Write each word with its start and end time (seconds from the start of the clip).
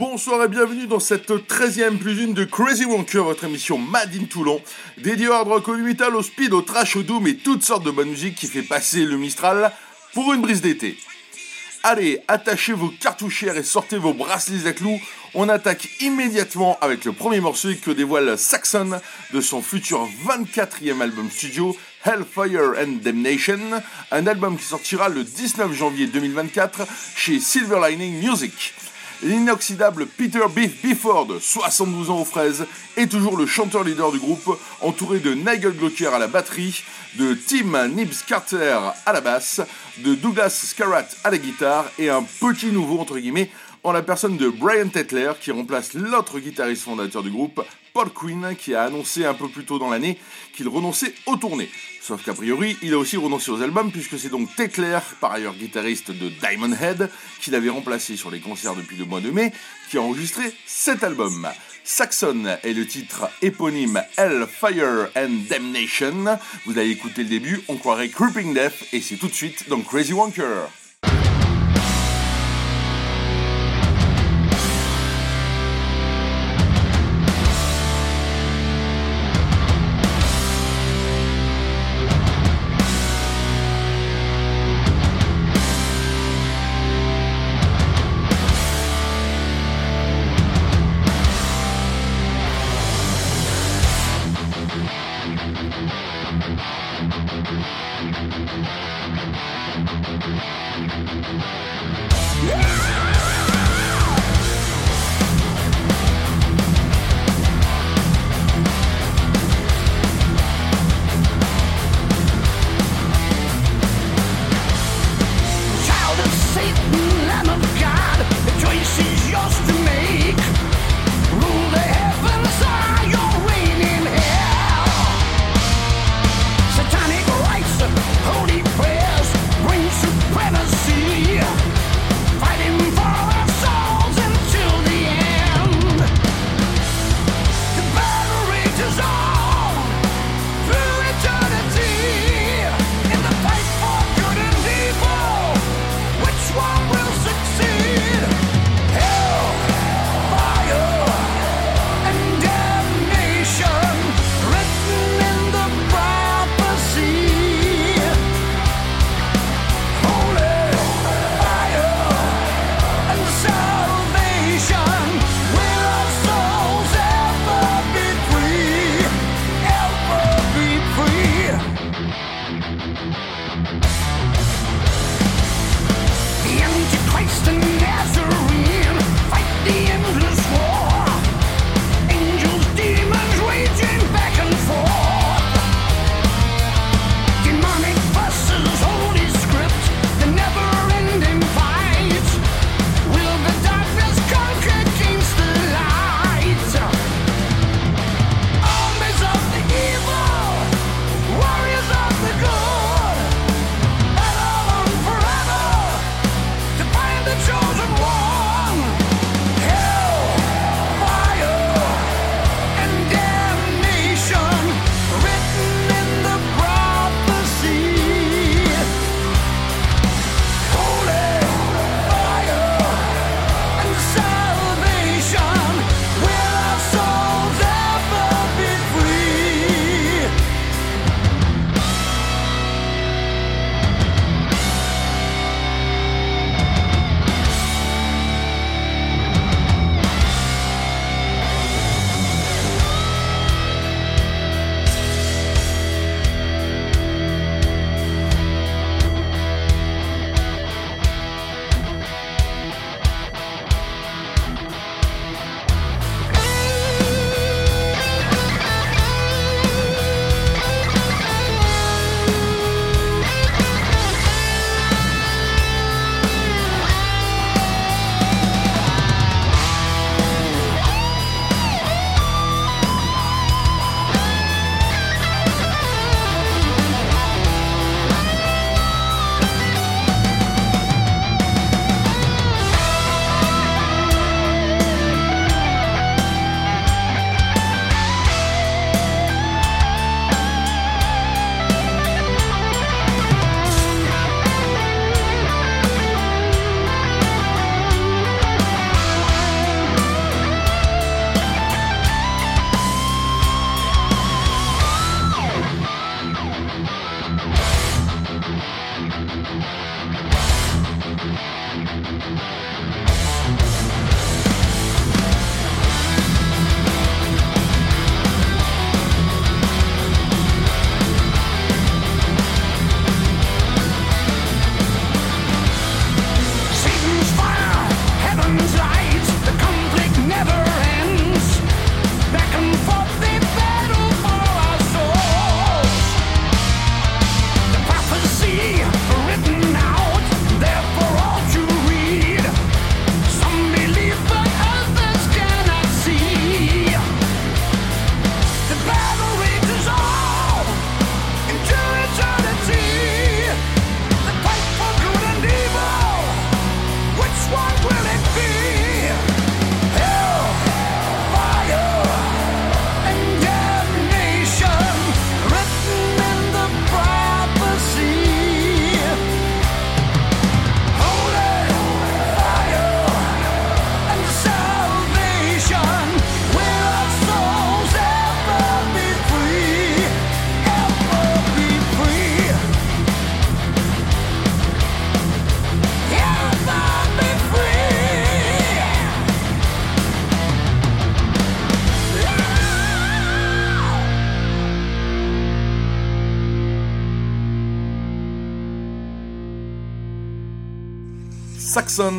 Bonsoir 0.00 0.42
et 0.42 0.48
bienvenue 0.48 0.86
dans 0.86 0.98
cette 0.98 1.30
13e 1.30 1.98
plus 1.98 2.22
une 2.22 2.32
de 2.32 2.44
Crazy 2.44 2.86
Wonker, 2.86 3.22
votre 3.22 3.44
émission 3.44 3.76
Mad 3.76 4.08
in 4.18 4.24
Toulon, 4.24 4.62
dédiée 4.96 5.28
au 5.28 5.34
hard 5.34 5.48
rock, 5.48 5.68
au 5.68 5.76
metal, 5.76 6.16
au 6.16 6.22
speed, 6.22 6.54
au 6.54 6.62
trash, 6.62 6.96
au 6.96 7.02
doom 7.02 7.26
et 7.26 7.36
toutes 7.36 7.62
sortes 7.62 7.84
de 7.84 7.90
bonne 7.90 8.08
musique 8.08 8.34
qui 8.34 8.46
fait 8.46 8.62
passer 8.62 9.04
le 9.04 9.18
Mistral 9.18 9.70
pour 10.14 10.32
une 10.32 10.40
brise 10.40 10.62
d'été. 10.62 10.96
Allez, 11.82 12.22
attachez 12.28 12.72
vos 12.72 12.88
cartouchières 12.88 13.58
et 13.58 13.62
sortez 13.62 13.98
vos 13.98 14.14
bracelets 14.14 14.66
à 14.66 14.72
clous. 14.72 14.98
On 15.34 15.50
attaque 15.50 15.86
immédiatement 16.00 16.78
avec 16.80 17.04
le 17.04 17.12
premier 17.12 17.40
morceau 17.40 17.68
que 17.84 17.90
dévoile 17.90 18.38
Saxon 18.38 19.02
de 19.34 19.40
son 19.42 19.60
futur 19.60 20.08
24e 20.26 21.02
album 21.02 21.30
studio, 21.30 21.76
Hellfire 22.06 22.72
and 22.80 23.02
Damnation, 23.02 23.82
un 24.10 24.26
album 24.26 24.56
qui 24.56 24.64
sortira 24.64 25.10
le 25.10 25.24
19 25.24 25.74
janvier 25.74 26.06
2024 26.06 26.86
chez 27.16 27.38
Silver 27.38 27.80
Lining 27.86 28.26
Music. 28.26 28.72
L'inoxydable 29.22 30.06
Peter 30.06 30.40
Beef 30.54 30.82
Bifford, 30.82 31.28
72 31.40 32.08
ans 32.08 32.20
aux 32.20 32.24
fraises, 32.24 32.64
est 32.96 33.06
toujours 33.06 33.36
le 33.36 33.44
chanteur 33.44 33.84
leader 33.84 34.12
du 34.12 34.18
groupe, 34.18 34.58
entouré 34.80 35.18
de 35.18 35.34
Nigel 35.34 35.76
Glocker 35.76 36.14
à 36.14 36.18
la 36.18 36.26
batterie, 36.26 36.82
de 37.16 37.34
Tim 37.34 37.88
Nibs 37.88 38.24
Carter 38.26 38.78
à 39.04 39.12
la 39.12 39.20
basse, 39.20 39.60
de 39.98 40.14
Douglas 40.14 40.48
Scarratt 40.48 41.16
à 41.22 41.30
la 41.30 41.36
guitare 41.36 41.84
et 41.98 42.08
un 42.08 42.22
petit 42.22 42.72
nouveau 42.72 42.98
entre 42.98 43.18
guillemets 43.18 43.50
en 43.82 43.92
la 43.92 44.02
personne 44.02 44.36
de 44.36 44.48
Brian 44.48 44.88
Tetler 44.88 45.32
qui 45.40 45.50
remplace 45.50 45.94
l'autre 45.94 46.38
guitariste 46.38 46.82
fondateur 46.82 47.22
du 47.22 47.30
groupe, 47.30 47.64
Paul 47.92 48.10
Quinn, 48.10 48.54
qui 48.58 48.74
a 48.74 48.84
annoncé 48.84 49.24
un 49.24 49.34
peu 49.34 49.48
plus 49.48 49.64
tôt 49.64 49.78
dans 49.78 49.90
l'année 49.90 50.18
qu'il 50.54 50.68
renonçait 50.68 51.14
aux 51.26 51.36
tournées. 51.36 51.70
Sauf 52.02 52.24
qu'a 52.24 52.34
priori, 52.34 52.76
il 52.82 52.94
a 52.94 52.98
aussi 52.98 53.16
renoncé 53.16 53.50
aux 53.50 53.62
albums 53.62 53.90
puisque 53.90 54.18
c'est 54.18 54.28
donc 54.28 54.54
Tetler, 54.54 54.98
par 55.20 55.32
ailleurs 55.32 55.54
guitariste 55.54 56.10
de 56.10 56.28
Diamond 56.28 56.72
Head, 56.72 57.10
qui 57.40 57.50
l'avait 57.50 57.70
remplacé 57.70 58.16
sur 58.16 58.30
les 58.30 58.40
concerts 58.40 58.74
depuis 58.74 58.96
le 58.96 59.04
mois 59.04 59.20
de 59.20 59.30
mai, 59.30 59.52
qui 59.90 59.98
a 59.98 60.02
enregistré 60.02 60.52
cet 60.66 61.02
album. 61.02 61.48
Saxon 61.82 62.58
est 62.62 62.72
le 62.72 62.86
titre 62.86 63.28
éponyme 63.42 64.02
Hell, 64.16 64.46
Fire 64.46 65.10
and 65.16 65.46
Damnation. 65.48 66.38
Vous 66.66 66.78
avez 66.78 66.90
écouté 66.90 67.22
le 67.22 67.28
début, 67.28 67.60
on 67.68 67.76
croirait 67.76 68.08
Creeping 68.08 68.54
Death 68.54 68.88
et 68.92 69.00
c'est 69.00 69.16
tout 69.16 69.28
de 69.28 69.34
suite 69.34 69.68
dans 69.68 69.80
Crazy 69.80 70.12
Wonker. 70.12 70.68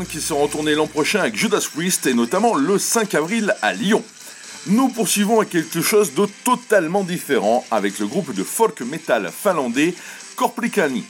Qui 0.10 0.22
seront 0.22 0.48
tournés 0.48 0.74
l'an 0.74 0.88
prochain 0.88 1.19
avec 1.19 1.36
Judas 1.36 1.63
Priest 1.72 2.08
et 2.08 2.16
notamment 2.16 2.56
le 2.56 2.80
5 2.80 3.13
avril 3.13 3.56
à 3.62 3.74
Lyon. 3.74 4.04
Nous 4.66 4.90
poursuivons 4.90 5.38
avec 5.38 5.52
quelque 5.52 5.81
chose 5.84 6.16
de 6.16 6.25
totalement 6.44 7.04
différent 7.04 7.63
avec 7.69 8.00
le 8.00 8.08
groupe 8.08 8.34
de 8.34 8.44
folk 8.44 8.81
metal 8.81 9.30
finlandais 9.31 9.94
Korplikani. 10.36 11.04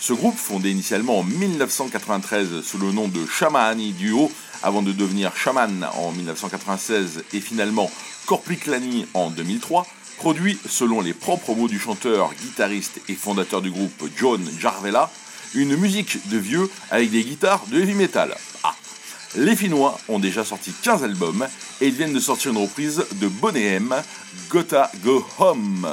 Ce 0.00 0.12
groupe, 0.12 0.36
fondé 0.36 0.72
initialement 0.72 1.20
en 1.20 1.22
1993 1.22 2.62
sous 2.62 2.78
le 2.78 2.90
nom 2.90 3.06
de 3.06 3.24
Shamani 3.26 3.92
Duo, 3.92 4.28
avant 4.64 4.82
de 4.82 4.90
devenir 4.90 5.36
Shaman 5.36 5.86
en 5.94 6.10
1996 6.10 7.22
et 7.32 7.40
finalement 7.40 7.88
Korplikani 8.26 9.06
en 9.14 9.30
2003, 9.30 9.86
produit, 10.16 10.58
selon 10.68 11.00
les 11.00 11.14
propres 11.14 11.54
mots 11.54 11.68
du 11.68 11.78
chanteur, 11.78 12.32
guitariste 12.42 13.00
et 13.08 13.14
fondateur 13.14 13.62
du 13.62 13.70
groupe 13.70 14.10
John 14.16 14.44
Jarvela, 14.58 15.10
une 15.54 15.76
musique 15.76 16.28
de 16.28 16.38
vieux 16.38 16.68
avec 16.90 17.10
des 17.10 17.22
guitares 17.22 17.64
de 17.70 17.80
heavy 17.80 17.94
metal. 17.94 18.34
Ah. 18.62 18.74
Les 19.36 19.56
Finnois 19.56 19.98
ont 20.08 20.18
déjà 20.18 20.44
sorti 20.44 20.72
15 20.82 21.04
albums 21.04 21.46
et 21.80 21.88
ils 21.88 21.94
viennent 21.94 22.12
de 22.12 22.20
sortir 22.20 22.52
une 22.52 22.58
reprise 22.58 23.04
de 23.14 23.28
Bonnet 23.28 23.64
M, 23.64 23.94
Gotta 24.48 24.90
Go 25.02 25.26
Home. 25.38 25.88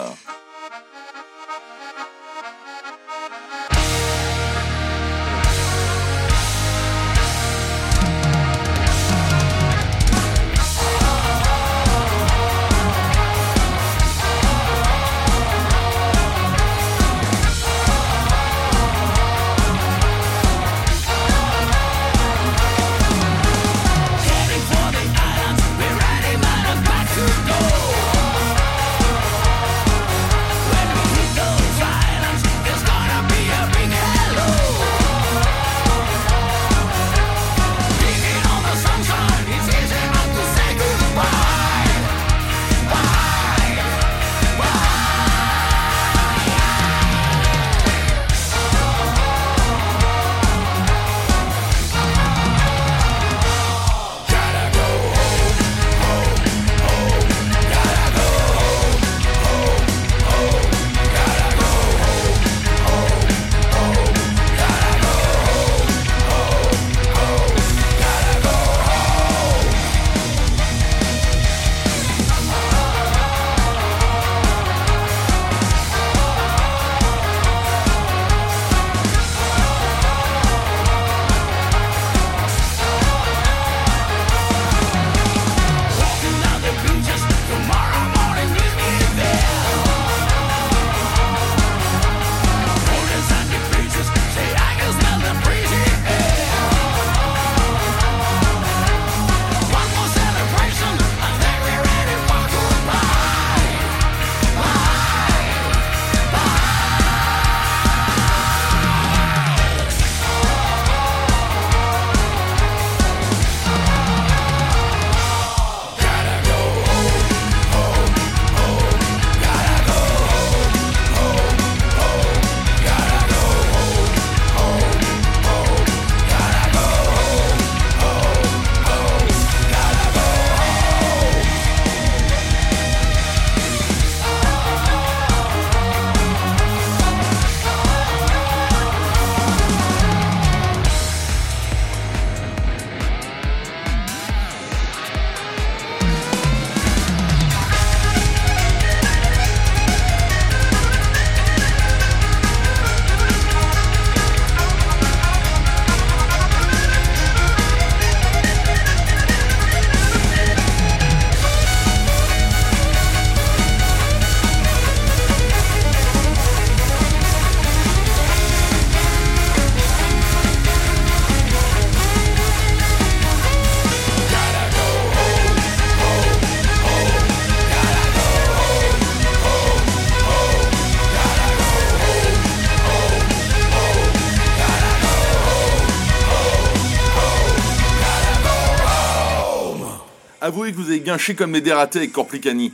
Avouez 190.43 190.71
que 190.71 190.77
vous 190.77 190.89
avez 190.89 191.01
guinché 191.01 191.35
comme 191.35 191.51
des 191.51 191.61
dératés 191.61 191.99
avec 191.99 192.13
Corplicani. 192.13 192.73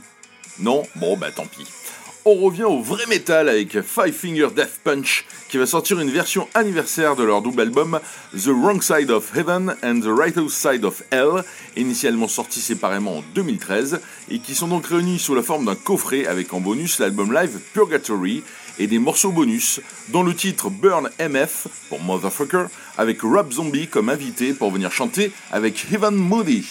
Non 0.58 0.84
Bon 0.96 1.18
bah 1.18 1.30
tant 1.30 1.44
pis. 1.44 1.66
On 2.24 2.34
revient 2.36 2.64
au 2.64 2.80
vrai 2.80 3.04
métal 3.06 3.46
avec 3.46 3.82
Five 3.82 4.14
Finger 4.14 4.48
Death 4.56 4.80
Punch 4.82 5.26
qui 5.50 5.58
va 5.58 5.66
sortir 5.66 6.00
une 6.00 6.08
version 6.08 6.48
anniversaire 6.54 7.14
de 7.14 7.24
leur 7.24 7.42
double 7.42 7.60
album 7.60 8.00
The 8.34 8.48
Wrong 8.48 8.82
Side 8.82 9.10
of 9.10 9.36
Heaven 9.36 9.76
and 9.82 10.00
The 10.00 10.08
Righteous 10.08 10.48
Side 10.48 10.84
of 10.86 11.02
Hell, 11.10 11.44
initialement 11.76 12.26
sorti 12.26 12.60
séparément 12.60 13.18
en 13.18 13.24
2013 13.34 14.00
et 14.30 14.38
qui 14.38 14.54
sont 14.54 14.68
donc 14.68 14.86
réunis 14.86 15.18
sous 15.18 15.34
la 15.34 15.42
forme 15.42 15.66
d'un 15.66 15.74
coffret 15.74 16.26
avec 16.26 16.54
en 16.54 16.60
bonus 16.60 16.98
l'album 17.00 17.34
live 17.34 17.58
Purgatory 17.74 18.42
et 18.78 18.86
des 18.86 18.98
morceaux 18.98 19.32
bonus, 19.32 19.82
dont 20.08 20.22
le 20.22 20.34
titre 20.34 20.70
Burn 20.70 21.10
MF 21.20 21.66
pour 21.90 22.00
Motherfucker, 22.00 22.66
avec 22.96 23.20
Rob 23.20 23.52
Zombie 23.52 23.88
comme 23.88 24.08
invité 24.08 24.54
pour 24.54 24.70
venir 24.70 24.90
chanter 24.90 25.32
avec 25.52 25.86
Heaven 25.92 26.14
Moody. 26.14 26.64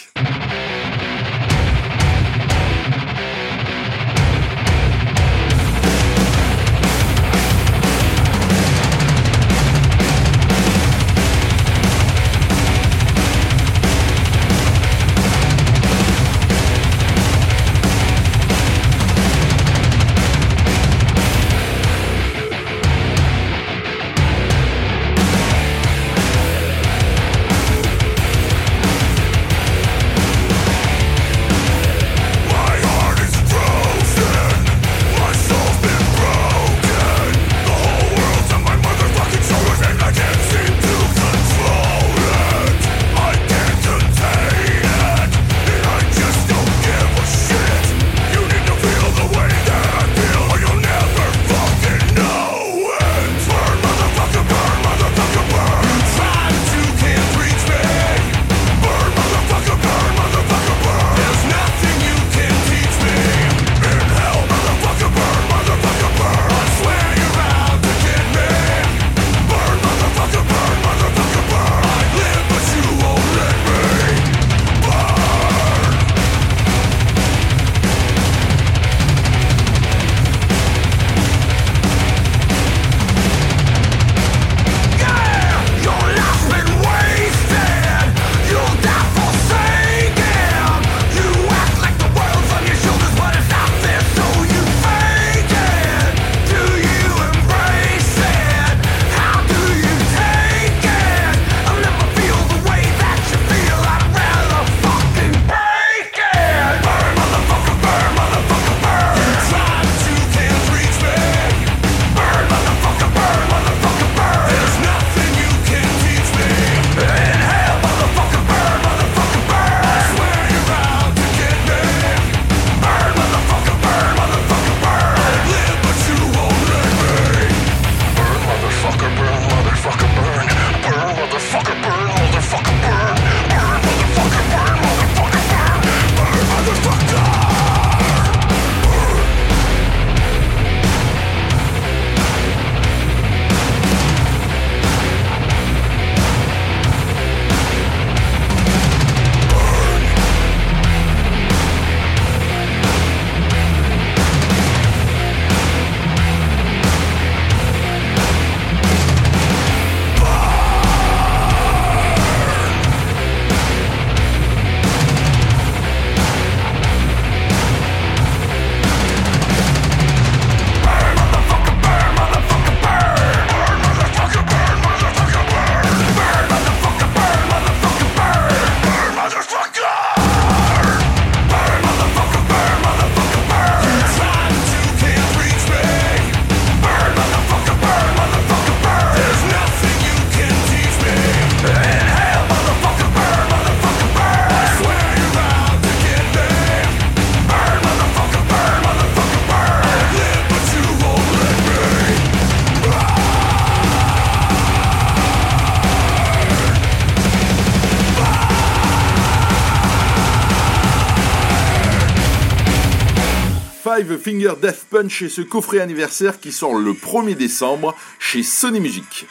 Five 213.98 214.20
Finger 214.20 214.54
Death 214.62 214.86
Punch 214.92 215.24
est 215.24 215.30
ce 215.30 215.42
coffret 215.42 215.80
anniversaire 215.80 216.40
qui 216.40 216.52
sort 216.52 216.76
le 216.76 216.94
1er 216.94 217.34
décembre 217.34 217.96
chez 218.20 218.44
Sony 218.44 218.80
Music. 218.80 219.26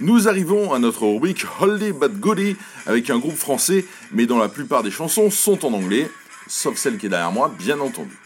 Nous 0.00 0.26
arrivons 0.26 0.72
à 0.72 0.80
notre 0.80 1.06
rubrique 1.06 1.44
Holy 1.60 1.92
But 1.92 2.18
Goody 2.18 2.56
avec 2.86 3.10
un 3.10 3.18
groupe 3.20 3.36
français, 3.36 3.84
mais 4.10 4.26
dont 4.26 4.38
la 4.38 4.48
plupart 4.48 4.82
des 4.82 4.90
chansons 4.90 5.30
sont 5.30 5.64
en 5.64 5.72
anglais, 5.72 6.10
sauf 6.48 6.76
celle 6.76 6.98
qui 6.98 7.06
est 7.06 7.10
derrière 7.10 7.30
moi, 7.30 7.54
bien 7.60 7.78
entendu. 7.78 8.18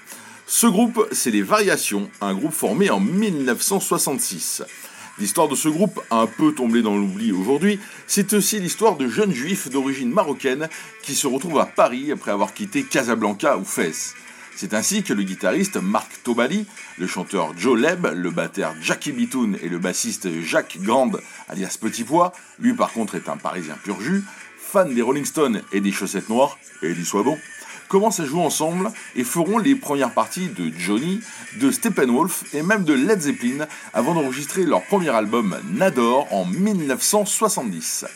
Ce 0.47 0.67
groupe, 0.67 1.07
c'est 1.13 1.31
Les 1.31 1.43
Variations, 1.43 2.09
un 2.23 2.33
groupe 2.33 2.55
formé 2.55 2.89
en 2.89 3.01
1966. 3.01 4.63
L'histoire 5.19 5.49
de 5.49 5.57
ce 5.57 5.69
groupe, 5.69 6.01
un 6.11 6.27
peu 6.27 6.55
tombé 6.55 6.81
dans 6.81 6.97
l'oubli 6.97 7.33
aujourd'hui, 7.33 7.79
c'est 8.07 8.33
aussi 8.33 8.61
l'histoire 8.61 8.97
de 8.97 9.09
jeunes 9.09 9.35
juifs 9.35 9.69
d'origine 9.69 10.11
marocaine 10.11 10.71
qui 11.03 11.15
se 11.15 11.27
retrouvent 11.27 11.59
à 11.59 11.67
Paris 11.67 12.13
après 12.13 12.31
avoir 12.31 12.55
quitté 12.55 12.83
Casablanca 12.83 13.59
ou 13.59 13.65
Fès. 13.65 14.15
C'est 14.57 14.75
ainsi 14.75 15.03
que 15.03 15.13
le 15.13 15.23
guitariste 15.23 15.77
Marc 15.77 16.23
Tobali, 16.23 16.67
le 16.99 17.07
chanteur 17.07 17.53
Joe 17.57 17.79
Leb, 17.79 18.07
le 18.15 18.31
batteur 18.31 18.75
Jackie 18.81 19.13
Bitoun 19.13 19.59
et 19.63 19.69
le 19.69 19.79
bassiste 19.79 20.29
Jacques 20.43 20.79
Grande, 20.81 21.21
alias 21.49 21.77
Petit 21.81 22.05
Pois, 22.05 22.33
lui 22.59 22.75
par 22.75 22.93
contre 22.93 23.15
est 23.15 23.29
un 23.29 23.37
parisien 23.37 23.77
pur 23.83 24.01
jus, 24.01 24.25
fan 24.59 24.95
des 24.95 25.03
Rolling 25.03 25.25
Stones 25.25 25.63
et 25.73 25.81
des 25.81 25.93
chaussettes 25.93 26.29
noires, 26.29 26.59
et 26.83 26.93
y 26.93 27.05
soit 27.05 27.23
bon, 27.23 27.39
commencent 27.89 28.21
à 28.21 28.25
jouer 28.25 28.41
ensemble 28.41 28.91
et 29.17 29.25
feront 29.25 29.59
les 29.59 29.75
premières 29.75 30.15
parties 30.15 30.49
de 30.49 30.73
Johnny, 30.79 31.21
de 31.61 31.71
Steppenwolf 31.71 32.55
et 32.55 32.63
même 32.63 32.85
de 32.85 32.95
Led 32.95 33.21
Zeppelin 33.21 33.67
avant 33.93 34.15
d'enregistrer 34.15 34.65
leur 34.65 34.83
premier 34.85 35.11
album 35.11 35.59
Nador 35.75 36.27
en 36.33 36.47
1970. 36.47 38.07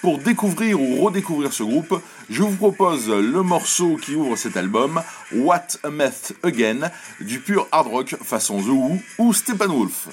Pour 0.00 0.18
découvrir 0.18 0.80
ou 0.80 1.04
redécouvrir 1.04 1.52
ce 1.52 1.62
groupe, 1.62 2.00
je 2.30 2.42
vous 2.42 2.56
propose 2.56 3.10
le 3.10 3.42
morceau 3.42 3.96
qui 3.96 4.14
ouvre 4.14 4.34
cet 4.34 4.56
album, 4.56 5.02
What 5.34 5.78
a 5.84 5.90
Meth 5.90 6.34
Again, 6.42 6.90
du 7.20 7.38
pur 7.40 7.68
hard 7.70 7.86
rock 7.86 8.16
façon 8.22 8.62
The 8.62 8.68
Who 8.68 8.98
ou 9.18 9.32
Steppenwolf. 9.34 10.08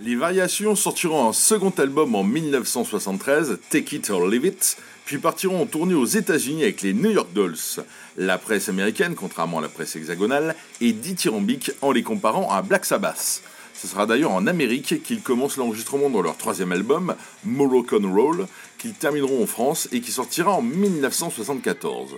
Les 0.00 0.16
variations 0.16 0.74
sortiront 0.74 1.28
un 1.28 1.32
second 1.32 1.72
album 1.78 2.16
en 2.16 2.24
1973, 2.24 3.58
Take 3.70 3.94
It 3.94 4.10
or 4.10 4.26
Leave 4.26 4.46
It, 4.46 4.76
puis 5.04 5.18
partiront 5.18 5.62
en 5.62 5.66
tournée 5.66 5.94
aux 5.94 6.04
États-Unis 6.04 6.64
avec 6.64 6.82
les 6.82 6.92
New 6.92 7.10
York 7.10 7.28
Dolls. 7.32 7.84
La 8.16 8.36
presse 8.36 8.68
américaine, 8.68 9.14
contrairement 9.14 9.58
à 9.58 9.62
la 9.62 9.68
presse 9.68 9.94
hexagonale, 9.94 10.56
est 10.80 10.92
dithyrambique 10.92 11.70
en 11.80 11.92
les 11.92 12.02
comparant 12.02 12.50
à 12.50 12.60
Black 12.62 12.86
Sabbath. 12.86 13.42
Ce 13.72 13.86
sera 13.86 14.06
d'ailleurs 14.06 14.32
en 14.32 14.48
Amérique 14.48 15.00
qu'ils 15.04 15.22
commencent 15.22 15.58
l'enregistrement 15.58 16.10
de 16.10 16.20
leur 16.20 16.36
troisième 16.36 16.72
album, 16.72 17.14
Moroccan 17.44 18.02
Roll, 18.02 18.48
qu'ils 18.78 18.94
termineront 18.94 19.44
en 19.44 19.46
France 19.46 19.88
et 19.92 20.00
qui 20.00 20.10
sortira 20.10 20.54
en 20.54 20.62
1974. 20.62 22.16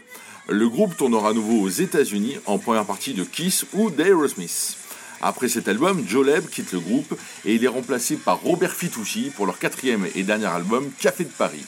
Le 0.48 0.68
groupe 0.70 0.96
tournera 0.96 1.28
à 1.28 1.34
nouveau 1.34 1.60
aux 1.60 1.68
États-Unis 1.68 2.38
en 2.46 2.56
première 2.56 2.86
partie 2.86 3.12
de 3.12 3.24
Kiss 3.24 3.66
ou 3.74 3.90
d'Aerosmith. 3.90 4.78
Après 5.22 5.48
cet 5.48 5.68
album, 5.68 6.04
Joe 6.06 6.26
Leb 6.26 6.48
quitte 6.48 6.72
le 6.72 6.80
groupe 6.80 7.18
et 7.44 7.54
il 7.54 7.64
est 7.64 7.68
remplacé 7.68 8.16
par 8.16 8.40
Robert 8.40 8.74
Fitoussi 8.74 9.30
pour 9.34 9.46
leur 9.46 9.58
quatrième 9.58 10.06
et 10.14 10.22
dernier 10.22 10.46
album 10.46 10.90
Café 10.98 11.24
de 11.24 11.30
Paris. 11.30 11.64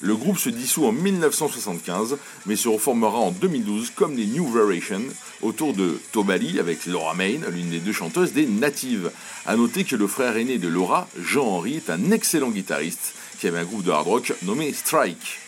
Le 0.00 0.14
groupe 0.14 0.38
se 0.38 0.50
dissout 0.50 0.84
en 0.84 0.92
1975, 0.92 2.18
mais 2.44 2.56
se 2.56 2.68
reformera 2.68 3.18
en 3.18 3.30
2012 3.30 3.92
comme 3.94 4.16
les 4.16 4.26
New 4.26 4.46
Variation, 4.46 5.00
autour 5.40 5.72
de 5.72 5.98
Tobali 6.12 6.60
avec 6.60 6.84
Laura 6.84 7.14
Main, 7.14 7.40
l'une 7.50 7.70
des 7.70 7.78
deux 7.78 7.92
chanteuses 7.92 8.32
des 8.32 8.46
Natives. 8.46 9.10
A 9.46 9.56
noter 9.56 9.84
que 9.84 9.96
le 9.96 10.06
frère 10.06 10.36
aîné 10.36 10.58
de 10.58 10.68
Laura, 10.68 11.08
Jean-Henri, 11.18 11.76
est 11.76 11.90
un 11.90 12.10
excellent 12.10 12.50
guitariste 12.50 13.14
qui 13.40 13.46
avait 13.46 13.60
un 13.60 13.64
groupe 13.64 13.84
de 13.84 13.90
hard 13.90 14.06
rock 14.06 14.32
nommé 14.42 14.72
Strike. 14.74 15.45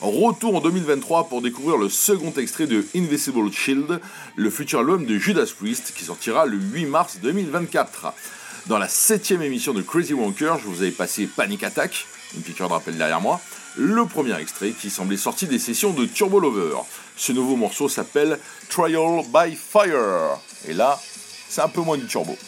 Retour 0.00 0.54
en 0.54 0.60
2023 0.60 1.28
pour 1.28 1.42
découvrir 1.42 1.76
le 1.76 1.88
second 1.88 2.32
extrait 2.36 2.68
de 2.68 2.86
Invisible 2.94 3.50
Shield, 3.52 4.00
le 4.36 4.48
futur 4.48 4.78
album 4.78 5.04
de 5.04 5.18
Judas 5.18 5.50
Priest 5.58 5.92
qui 5.92 6.04
sortira 6.04 6.46
le 6.46 6.56
8 6.56 6.86
mars 6.86 7.18
2024. 7.20 8.12
Dans 8.66 8.78
la 8.78 8.86
septième 8.86 9.42
émission 9.42 9.74
de 9.74 9.82
Crazy 9.82 10.14
Wonker, 10.14 10.54
je 10.62 10.68
vous 10.68 10.82
avais 10.82 10.92
passé 10.92 11.26
Panic 11.26 11.64
Attack, 11.64 12.06
une 12.36 12.42
piqûre 12.42 12.68
de 12.68 12.74
rappel 12.74 12.96
derrière 12.96 13.20
moi, 13.20 13.40
le 13.76 14.06
premier 14.06 14.38
extrait 14.40 14.70
qui 14.70 14.88
semblait 14.88 15.16
sorti 15.16 15.48
des 15.48 15.58
sessions 15.58 15.90
de 15.90 16.06
Turbo 16.06 16.38
Lover. 16.38 16.76
Ce 17.16 17.32
nouveau 17.32 17.56
morceau 17.56 17.88
s'appelle 17.88 18.38
Trial 18.68 19.24
by 19.34 19.56
Fire. 19.56 20.38
Et 20.68 20.74
là, 20.74 20.96
c'est 21.48 21.62
un 21.62 21.68
peu 21.68 21.80
moins 21.80 21.96
du 21.96 22.06
turbo. 22.06 22.38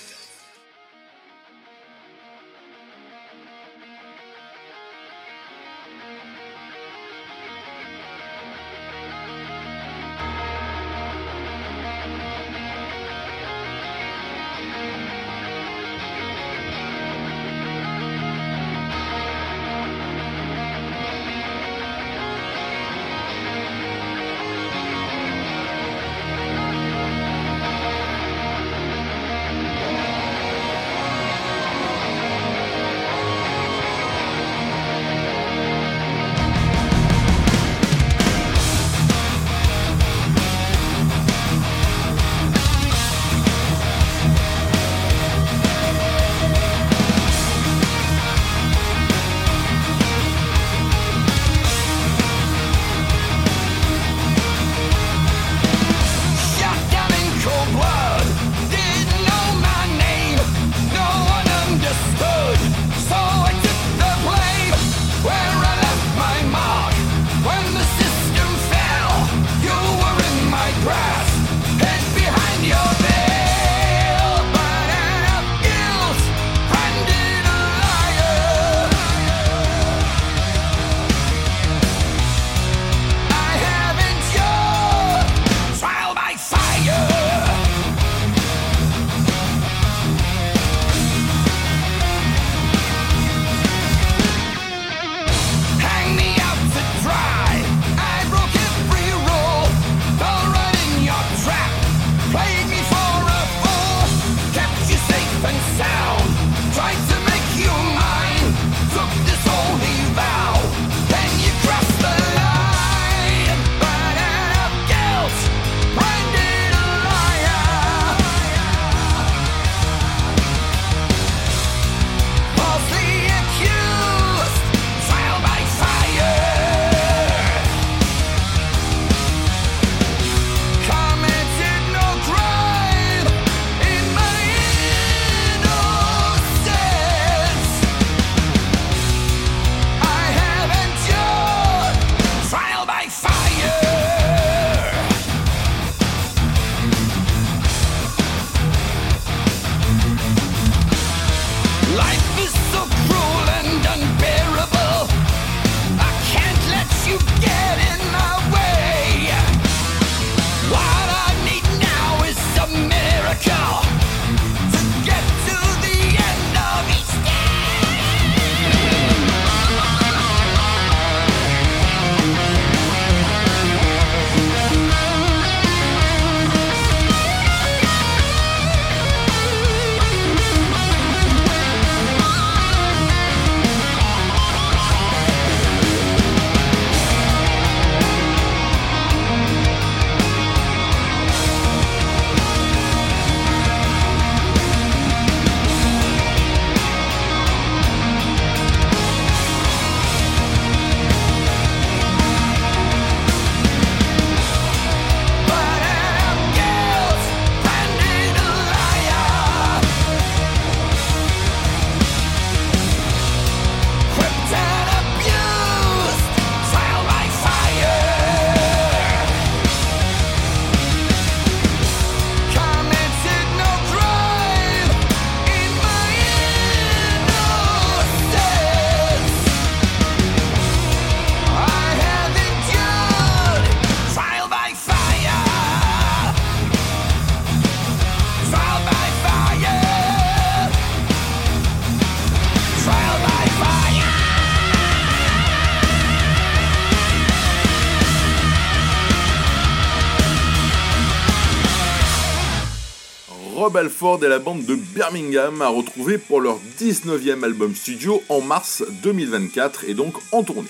Balford 253.80 254.22
et 254.22 254.28
la 254.28 254.38
bande 254.38 254.66
de 254.66 254.74
Birmingham 254.74 255.62
à 255.62 255.68
retrouver 255.68 256.18
pour 256.18 256.42
leur 256.42 256.58
19e 256.78 257.42
album 257.42 257.74
studio 257.74 258.22
en 258.28 258.42
mars 258.42 258.84
2024 259.02 259.84
et 259.88 259.94
donc 259.94 260.16
en 260.32 260.42
tournée. 260.42 260.68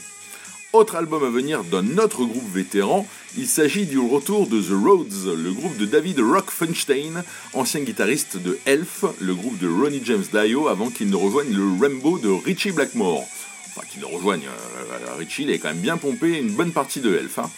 Autre 0.73 0.95
album 0.95 1.25
à 1.25 1.29
venir 1.29 1.65
d'un 1.65 1.99
autre 1.99 2.25
groupe 2.25 2.49
vétéran, 2.55 3.05
il 3.37 3.49
s'agit 3.49 3.87
du 3.87 3.99
retour 3.99 4.47
de 4.47 4.61
The 4.61 4.81
Rhodes, 4.81 5.37
le 5.37 5.53
groupe 5.53 5.77
de 5.77 5.87
David 5.87 6.21
Rockfenstein, 6.21 7.25
ancien 7.53 7.81
guitariste 7.81 8.37
de 8.37 8.61
Elf, 8.65 9.05
le 9.21 9.35
groupe 9.35 9.59
de 9.59 9.69
Ronnie 9.69 10.03
James 10.05 10.27
Dio, 10.33 10.69
avant 10.69 10.89
qu'il 10.91 11.11
ne 11.11 11.17
rejoigne 11.17 11.53
le 11.53 11.81
Rainbow 11.81 12.17
de 12.21 12.29
Richie 12.29 12.71
Blackmore. 12.71 13.27
Enfin, 13.71 13.85
qu'il 13.91 14.03
ne 14.03 14.07
rejoigne, 14.07 14.45
euh, 14.47 15.15
Richie, 15.19 15.43
il 15.43 15.51
est 15.51 15.59
quand 15.59 15.71
même 15.71 15.79
bien 15.79 15.97
pompé 15.97 16.39
une 16.39 16.53
bonne 16.53 16.71
partie 16.71 17.01
de 17.01 17.13
Elf. 17.13 17.41
Hein. 17.41 17.51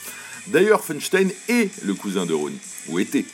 D'ailleurs, 0.46 0.82
Fenstein 0.82 1.30
est 1.50 1.68
le 1.84 1.92
cousin 1.92 2.24
de 2.24 2.32
Ronnie, 2.32 2.58
ou 2.88 2.98
était. 2.98 3.26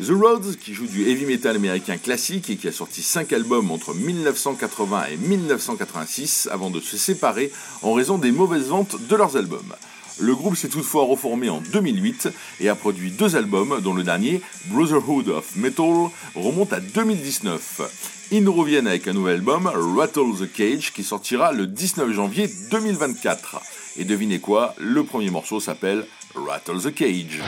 The 0.00 0.12
Rhodes, 0.12 0.56
qui 0.56 0.72
joue 0.72 0.86
du 0.86 1.08
heavy 1.08 1.26
metal 1.26 1.56
américain 1.56 1.98
classique 1.98 2.48
et 2.48 2.56
qui 2.56 2.68
a 2.68 2.72
sorti 2.72 3.02
5 3.02 3.32
albums 3.34 3.70
entre 3.70 3.92
1980 3.92 5.04
et 5.12 5.16
1986 5.18 6.48
avant 6.50 6.70
de 6.70 6.80
se 6.80 6.96
séparer 6.96 7.52
en 7.82 7.92
raison 7.92 8.16
des 8.16 8.32
mauvaises 8.32 8.68
ventes 8.68 8.96
de 9.08 9.16
leurs 9.16 9.36
albums. 9.36 9.74
Le 10.18 10.34
groupe 10.34 10.56
s'est 10.56 10.68
toutefois 10.68 11.04
reformé 11.04 11.50
en 11.50 11.60
2008 11.60 12.28
et 12.60 12.70
a 12.70 12.74
produit 12.74 13.10
deux 13.10 13.36
albums, 13.36 13.80
dont 13.82 13.92
le 13.92 14.02
dernier, 14.02 14.40
Brotherhood 14.66 15.28
of 15.28 15.56
Metal, 15.56 16.08
remonte 16.34 16.72
à 16.72 16.80
2019. 16.80 18.28
Ils 18.32 18.44
nous 18.44 18.54
reviennent 18.54 18.86
avec 18.86 19.06
un 19.06 19.12
nouvel 19.12 19.36
album, 19.36 19.66
Rattle 19.66 20.34
the 20.40 20.50
Cage, 20.50 20.92
qui 20.94 21.02
sortira 21.02 21.52
le 21.52 21.66
19 21.66 22.12
janvier 22.12 22.48
2024. 22.70 23.60
Et 23.98 24.04
devinez 24.04 24.38
quoi, 24.38 24.74
le 24.78 25.04
premier 25.04 25.30
morceau 25.30 25.60
s'appelle 25.60 26.06
Rattle 26.34 26.80
the 26.80 26.94
Cage. 26.94 27.40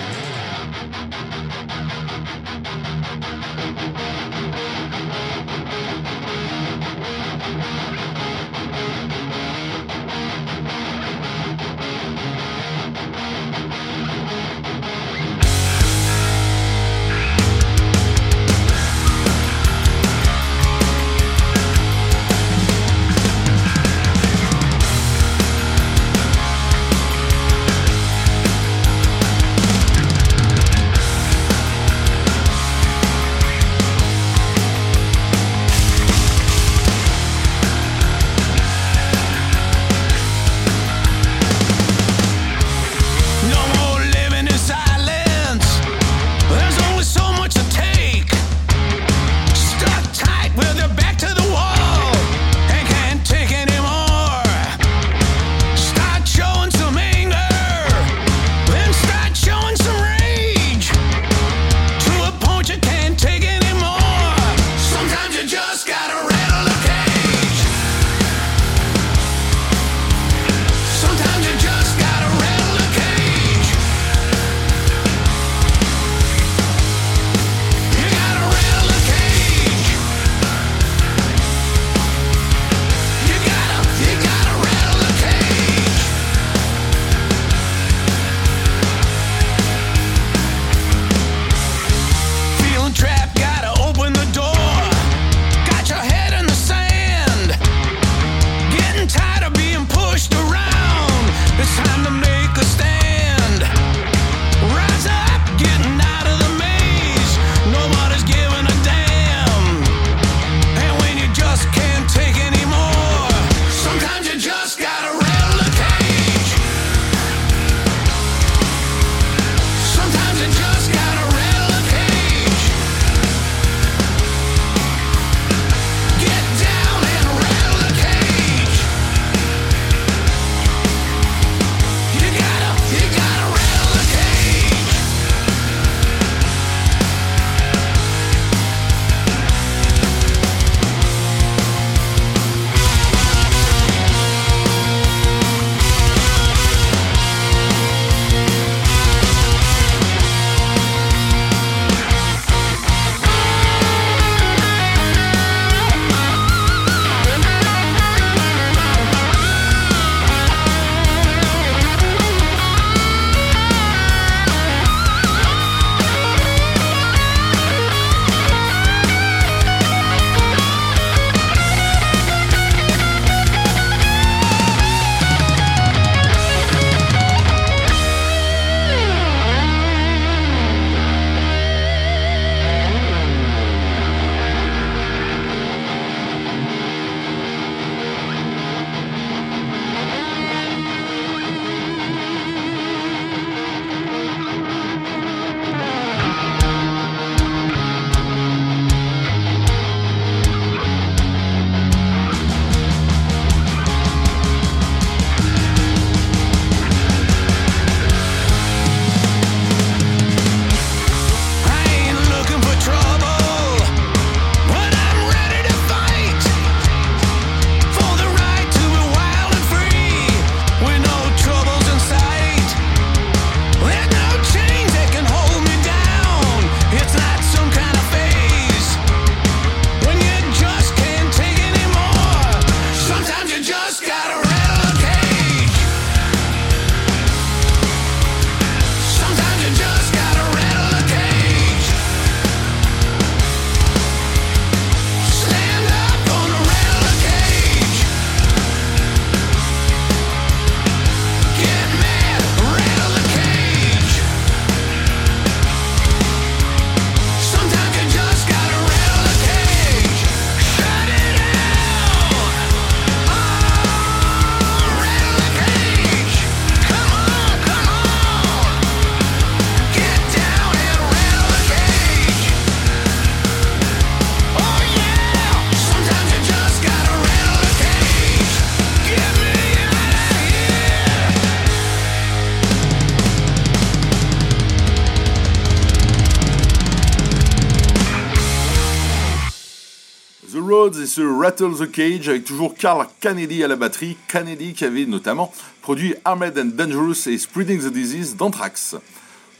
Ce 291.13 291.21
Rattle 291.21 291.75
the 291.79 291.91
Cage 291.91 292.31
avec 292.31 292.45
toujours 292.45 292.75
Carl 292.75 293.07
Kennedy 293.21 293.63
à 293.63 293.69
la 293.69 293.77
batterie, 293.77 294.17
Kennedy 294.29 294.73
qui 294.73 294.87
avait 294.87 295.05
notamment 295.05 295.53
produit 295.83 296.15
Armed 296.25 296.59
and 296.59 296.71
Dangerous 296.75 297.29
et 297.29 297.37
Spreading 297.37 297.83
the 297.83 297.93
Disease 297.93 298.35
d'Anthrax. 298.35 298.97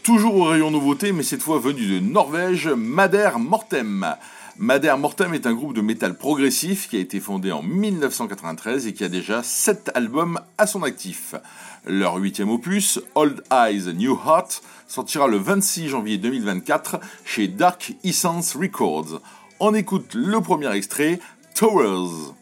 Toujours 0.03 0.35
au 0.37 0.45
rayon 0.45 0.71
nouveauté, 0.71 1.13
mais 1.13 1.23
cette 1.23 1.43
fois 1.43 1.59
venu 1.59 1.87
de 1.87 1.99
Norvège, 2.01 2.69
Mader 2.69 3.33
Mortem. 3.39 4.15
Mader 4.57 4.95
Mortem 4.99 5.35
est 5.35 5.47
un 5.47 5.53
groupe 5.53 5.75
de 5.75 5.83
métal 5.83 6.17
progressif 6.17 6.89
qui 6.89 6.97
a 6.97 7.01
été 7.01 7.21
fondé 7.21 7.53
en 7.53 7.63
1993 7.63 8.87
et 8.87 8.95
qui 8.95 9.05
a 9.05 9.11
déjà 9.11 9.43
7 9.43 9.91
albums 9.95 10.41
à 10.57 10.67
son 10.67 10.83
actif. 10.83 11.35
Leur 11.87 12.15
huitième 12.15 12.49
opus, 12.49 12.99
Old 13.15 13.45
Eyes 13.53 13.93
New 13.95 14.19
Heart, 14.25 14.63
sortira 14.89 15.29
le 15.29 15.37
26 15.37 15.91
janvier 15.91 16.17
2024 16.17 16.99
chez 17.27 17.47
Dark 17.47 17.93
Essence 18.05 18.57
Records. 18.57 19.21
On 19.61 19.75
écoute 19.75 20.15
le 20.15 20.41
premier 20.41 20.75
extrait, 20.75 21.21
Towers. 21.55 22.33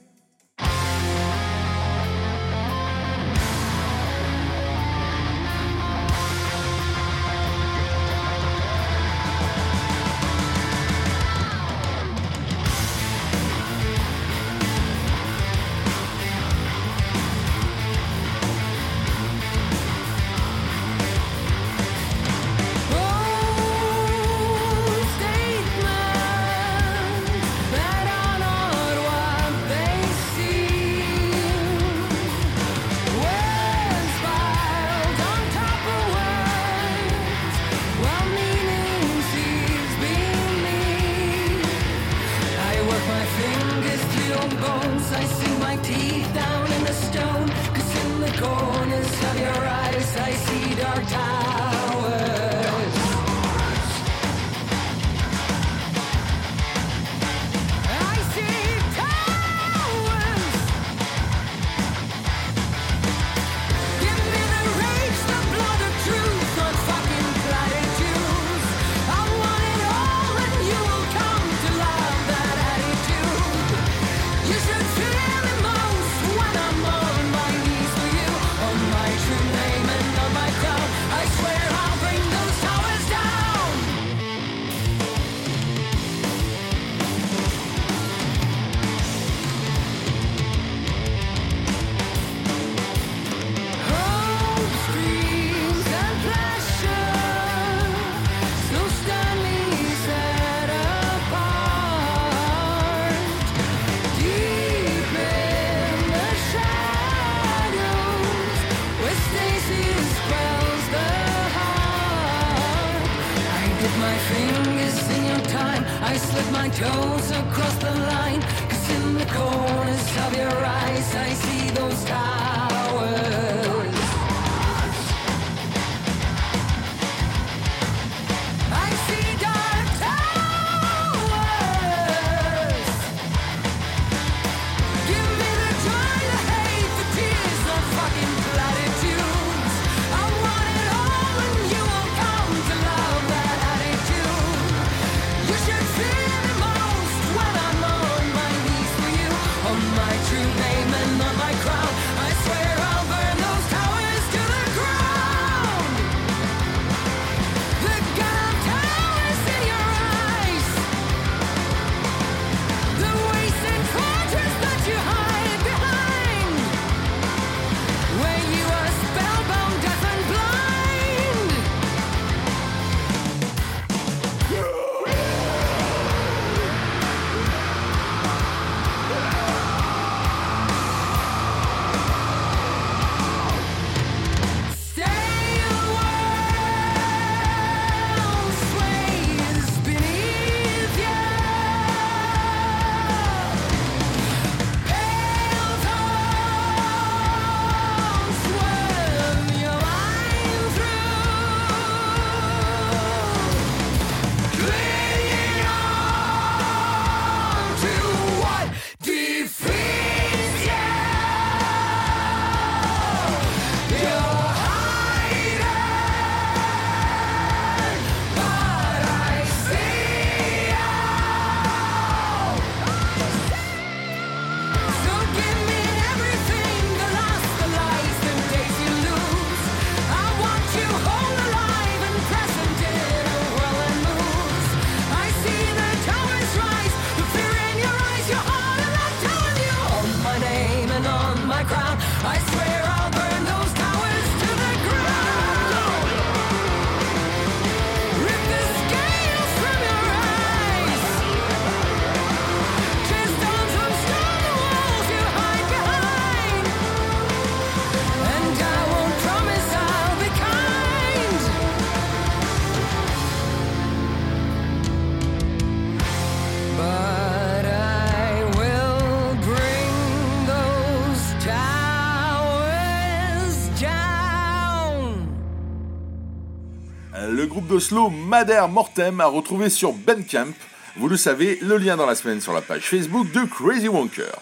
d'Oslo 277.71 278.11
Madère 278.11 278.69
Mortem 278.69 279.21
a 279.21 279.27
retrouvé 279.27 279.71
sur 279.71 279.93
Bandcamp, 279.93 280.49
vous 280.97 281.09
le 281.09 281.17
savez, 281.17 281.57
le 281.63 281.77
lien 281.77 281.97
dans 281.97 282.05
la 282.05 282.17
semaine 282.17 282.41
sur 282.41 282.53
la 282.53 282.63
page 282.63 282.83
Facebook 282.83 283.31
de 283.31 283.45
Crazy 283.45 283.87
Wonker. 283.87 284.33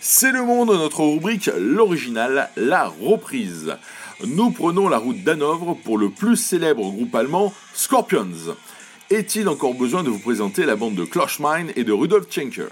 C'est 0.00 0.32
le 0.32 0.42
monde 0.42 0.70
de 0.70 0.76
notre 0.76 1.04
rubrique 1.04 1.48
L'original, 1.56 2.50
la 2.56 2.88
reprise. 2.88 3.76
Nous 4.26 4.50
prenons 4.50 4.88
la 4.88 4.98
route 4.98 5.22
d'Hanovre 5.22 5.76
pour 5.84 5.98
le 5.98 6.10
plus 6.10 6.36
célèbre 6.36 6.90
groupe 6.90 7.14
allemand, 7.14 7.54
Scorpions. 7.74 8.56
Est-il 9.08 9.48
encore 9.48 9.74
besoin 9.74 10.02
de 10.02 10.10
vous 10.10 10.18
présenter 10.18 10.66
la 10.66 10.74
bande 10.74 10.96
de 10.96 11.04
Kloschmein 11.04 11.68
et 11.76 11.84
de 11.84 11.92
Rudolf 11.92 12.26
Schenker 12.28 12.70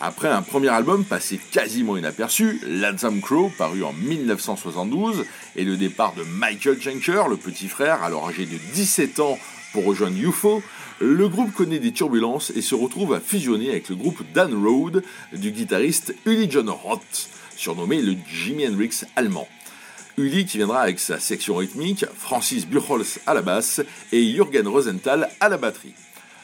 après 0.00 0.28
un 0.28 0.42
premier 0.42 0.68
album 0.68 1.04
passé 1.04 1.38
quasiment 1.50 1.96
inaperçu, 1.96 2.60
Lonesome 2.66 3.20
Crow, 3.20 3.52
paru 3.56 3.84
en 3.84 3.92
1972, 3.92 5.24
et 5.56 5.64
le 5.64 5.76
départ 5.76 6.14
de 6.14 6.22
Michael 6.22 6.80
Schenker, 6.80 7.28
le 7.28 7.36
petit 7.36 7.68
frère, 7.68 8.02
alors 8.02 8.28
âgé 8.28 8.46
de 8.46 8.56
17 8.72 9.20
ans, 9.20 9.38
pour 9.72 9.84
rejoindre 9.84 10.16
UFO, 10.18 10.62
le 11.00 11.28
groupe 11.28 11.52
connaît 11.52 11.78
des 11.78 11.92
turbulences 11.92 12.50
et 12.56 12.62
se 12.62 12.74
retrouve 12.74 13.14
à 13.14 13.20
fusionner 13.20 13.70
avec 13.70 13.88
le 13.88 13.96
groupe 13.96 14.22
Dan 14.34 14.54
Road 14.54 15.02
du 15.32 15.50
guitariste 15.50 16.14
Uli 16.24 16.50
John 16.50 16.70
Roth, 16.70 17.28
surnommé 17.56 18.00
le 18.00 18.16
Jimi 18.26 18.66
Hendrix 18.66 19.02
allemand. 19.16 19.48
Uli 20.16 20.44
qui 20.44 20.58
viendra 20.58 20.80
avec 20.80 20.98
sa 20.98 21.18
section 21.18 21.56
rythmique, 21.56 22.04
Francis 22.16 22.66
Buchholz 22.66 23.20
à 23.26 23.34
la 23.34 23.42
basse 23.42 23.80
et 24.12 24.32
Jürgen 24.32 24.66
Rosenthal 24.66 25.28
à 25.40 25.48
la 25.48 25.56
batterie. 25.56 25.94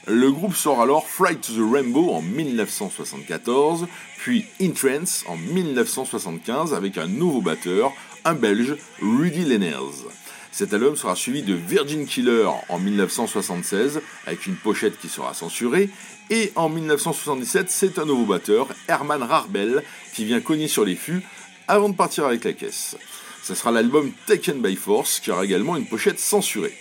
Le 0.09 0.31
groupe 0.31 0.55
sort 0.55 0.81
alors 0.81 1.09
Fright 1.09 1.41
to 1.41 1.53
the 1.55 1.73
Rainbow 1.73 2.11
en 2.13 2.23
1974, 2.23 3.89
puis 4.19 4.47
In 4.61 4.71
Trance 4.71 5.25
en 5.27 5.37
1975 5.37 6.75
avec 6.75 6.97
un 6.97 7.09
nouveau 7.09 7.41
batteur, 7.41 7.93
un 8.25 8.35
belge, 8.35 8.77
Rudy 9.03 9.45
Lenners. 9.45 10.07
Cet 10.53 10.73
album 10.73 10.95
sera 10.95 11.17
suivi 11.17 11.43
de 11.43 11.55
Virgin 11.55 12.07
Killer 12.07 12.49
en 12.69 12.79
1976 12.79 14.01
avec 14.27 14.47
une 14.47 14.55
pochette 14.55 14.97
qui 15.01 15.09
sera 15.09 15.35
censurée 15.35 15.91
et 16.31 16.53
en 16.55 16.69
1977 16.69 17.69
c'est 17.69 17.99
un 17.99 18.05
nouveau 18.05 18.27
batteur, 18.27 18.69
Herman 18.87 19.25
Rarbel, 19.25 19.83
qui 20.15 20.25
vient 20.25 20.41
cogner 20.41 20.69
sur 20.69 20.85
les 20.85 20.95
fûts 20.95 21.25
avant 21.67 21.89
de 21.89 21.97
partir 21.97 22.27
avec 22.27 22.45
la 22.45 22.53
caisse. 22.53 22.97
Ce 23.43 23.57
sera 23.57 23.73
l'album 23.73 24.13
Taken 24.29 24.63
by 24.63 24.77
Force 24.77 25.19
qui 25.19 25.33
aura 25.33 25.45
également 25.45 25.77
une 25.77 25.87
pochette 25.87 26.21
censurée. 26.21 26.77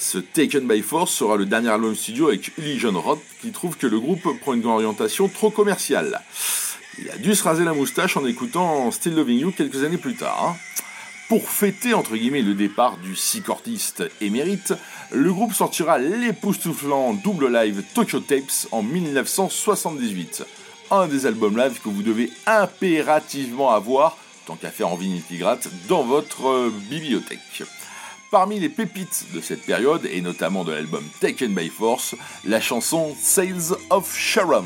Ce 0.00 0.18
Taken 0.18 0.68
by 0.68 0.80
Force 0.80 1.12
sera 1.12 1.36
le 1.36 1.44
dernier 1.44 1.70
album 1.70 1.96
studio 1.96 2.28
avec 2.28 2.56
Uli 2.56 2.78
John 2.78 2.96
Roth 2.96 3.20
qui 3.42 3.50
trouve 3.50 3.76
que 3.76 3.88
le 3.88 3.98
groupe 3.98 4.38
prend 4.40 4.54
une 4.54 4.64
orientation 4.64 5.26
trop 5.26 5.50
commerciale. 5.50 6.20
Il 7.00 7.10
a 7.10 7.16
dû 7.16 7.34
se 7.34 7.42
raser 7.42 7.64
la 7.64 7.74
moustache 7.74 8.16
en 8.16 8.24
écoutant 8.24 8.92
Still 8.92 9.16
Loving 9.16 9.40
You 9.40 9.50
quelques 9.50 9.82
années 9.82 9.98
plus 9.98 10.14
tard. 10.14 10.40
Hein. 10.40 10.56
Pour 11.28 11.50
fêter 11.50 11.94
entre 11.94 12.14
guillemets 12.14 12.42
le 12.42 12.54
départ 12.54 12.96
du 12.98 13.16
six-cordiste 13.16 14.04
émérite, 14.20 14.72
le 15.10 15.32
groupe 15.32 15.52
sortira 15.52 15.98
l'époustouflant 15.98 17.14
double 17.14 17.52
live 17.52 17.82
Tokyo 17.92 18.20
Tapes 18.20 18.68
en 18.70 18.84
1978. 18.84 20.44
Un 20.92 21.08
des 21.08 21.26
albums 21.26 21.58
live 21.58 21.80
que 21.82 21.88
vous 21.88 22.04
devez 22.04 22.30
impérativement 22.46 23.72
avoir, 23.72 24.16
tant 24.46 24.54
qu'à 24.54 24.70
faire 24.70 24.90
en 24.90 24.96
vinyle 24.96 25.22
gratte, 25.32 25.68
dans 25.88 26.04
votre 26.04 26.70
bibliothèque. 26.88 27.64
Parmi 28.30 28.60
les 28.60 28.68
pépites 28.68 29.26
de 29.32 29.40
cette 29.40 29.64
période, 29.64 30.04
et 30.04 30.20
notamment 30.20 30.64
de 30.64 30.72
l'album 30.72 31.02
Taken 31.20 31.54
by 31.54 31.68
Force, 31.68 32.14
la 32.44 32.60
chanson 32.60 33.16
Sales 33.18 33.74
of 33.88 34.14
Sharon. 34.14 34.64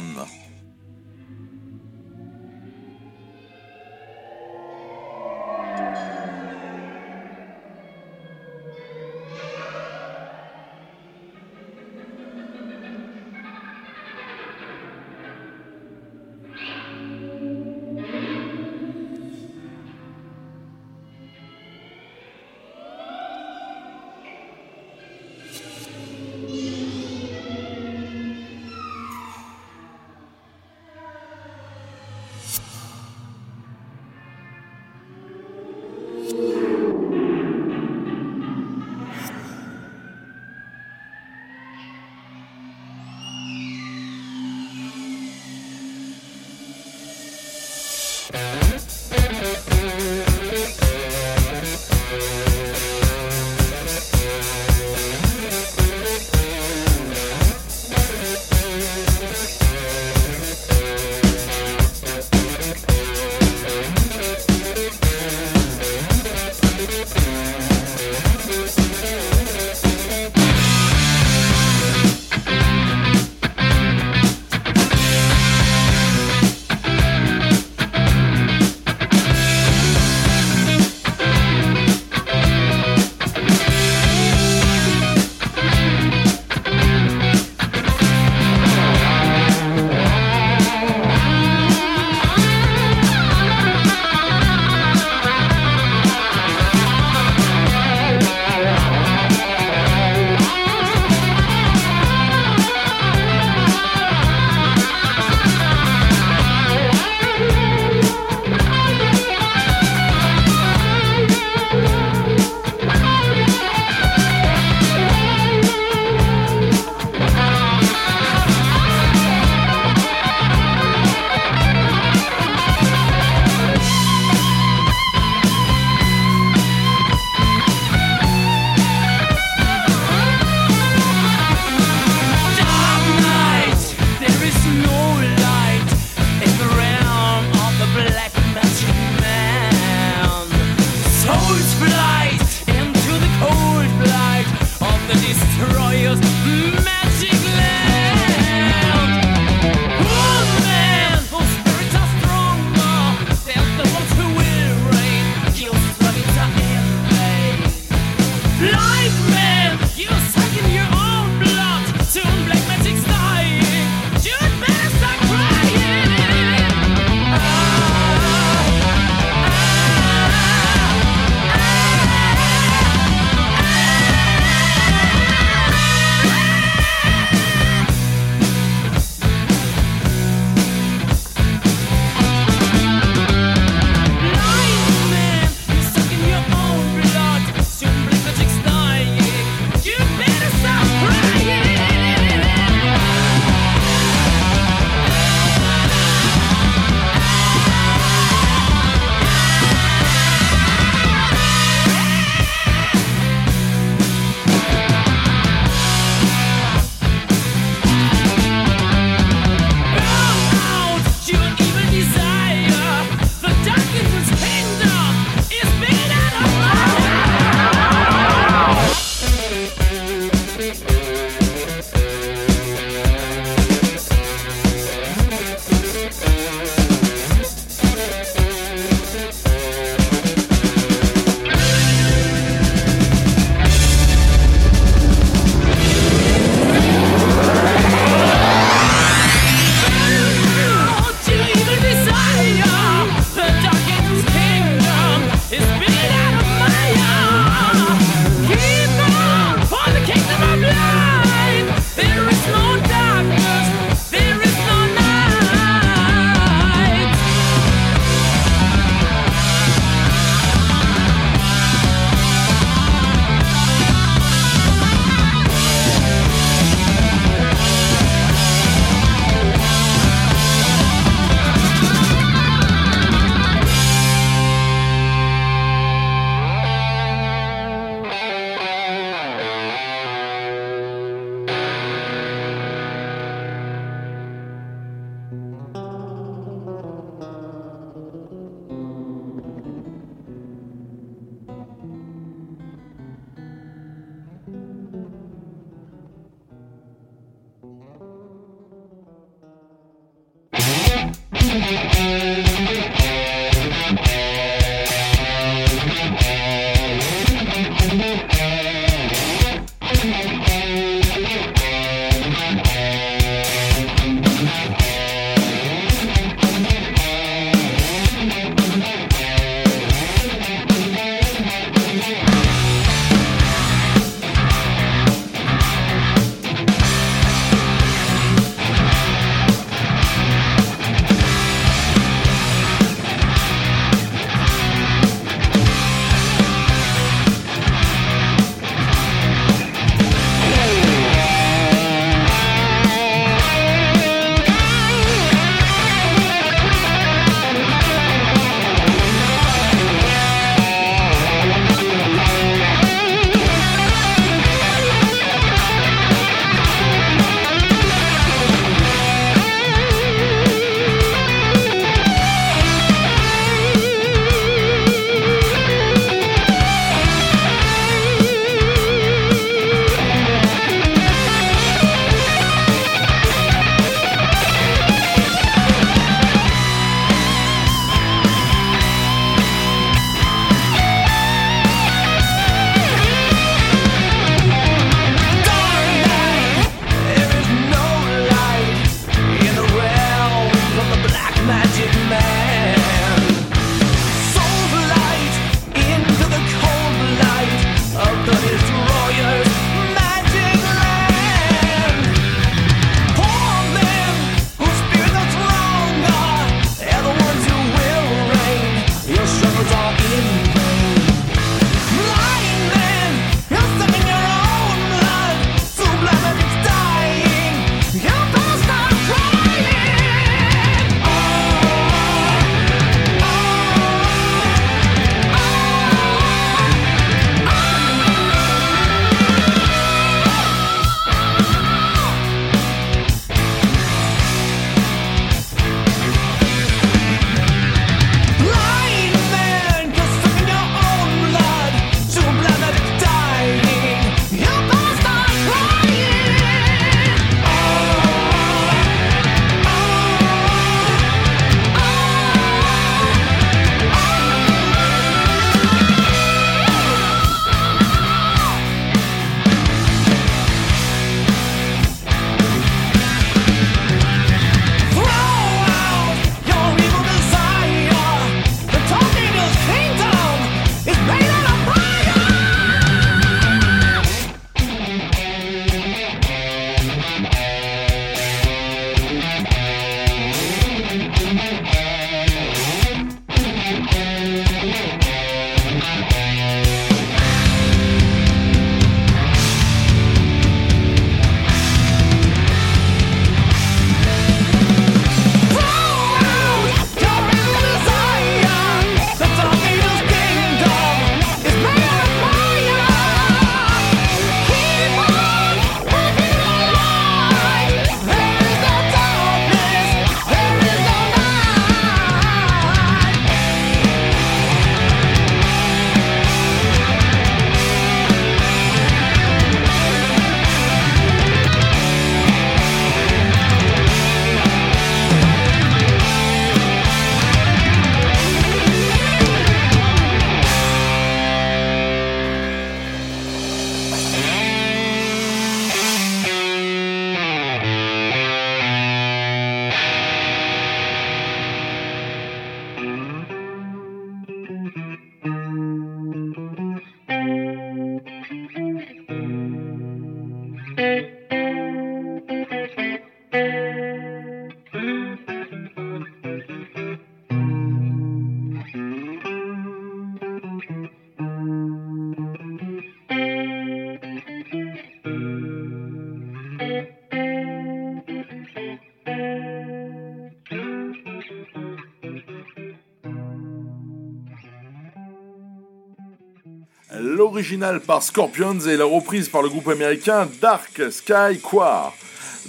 L'original 577.43 577.81
par 577.81 578.05
Scorpions 578.05 578.61
et 578.61 578.77
la 578.77 578.85
reprise 578.85 579.29
par 579.29 579.43
le 579.43 579.49
groupe 579.49 579.67
américain 579.67 580.29
Dark 580.41 580.81
Sky 580.93 581.41
Choir. 581.43 581.93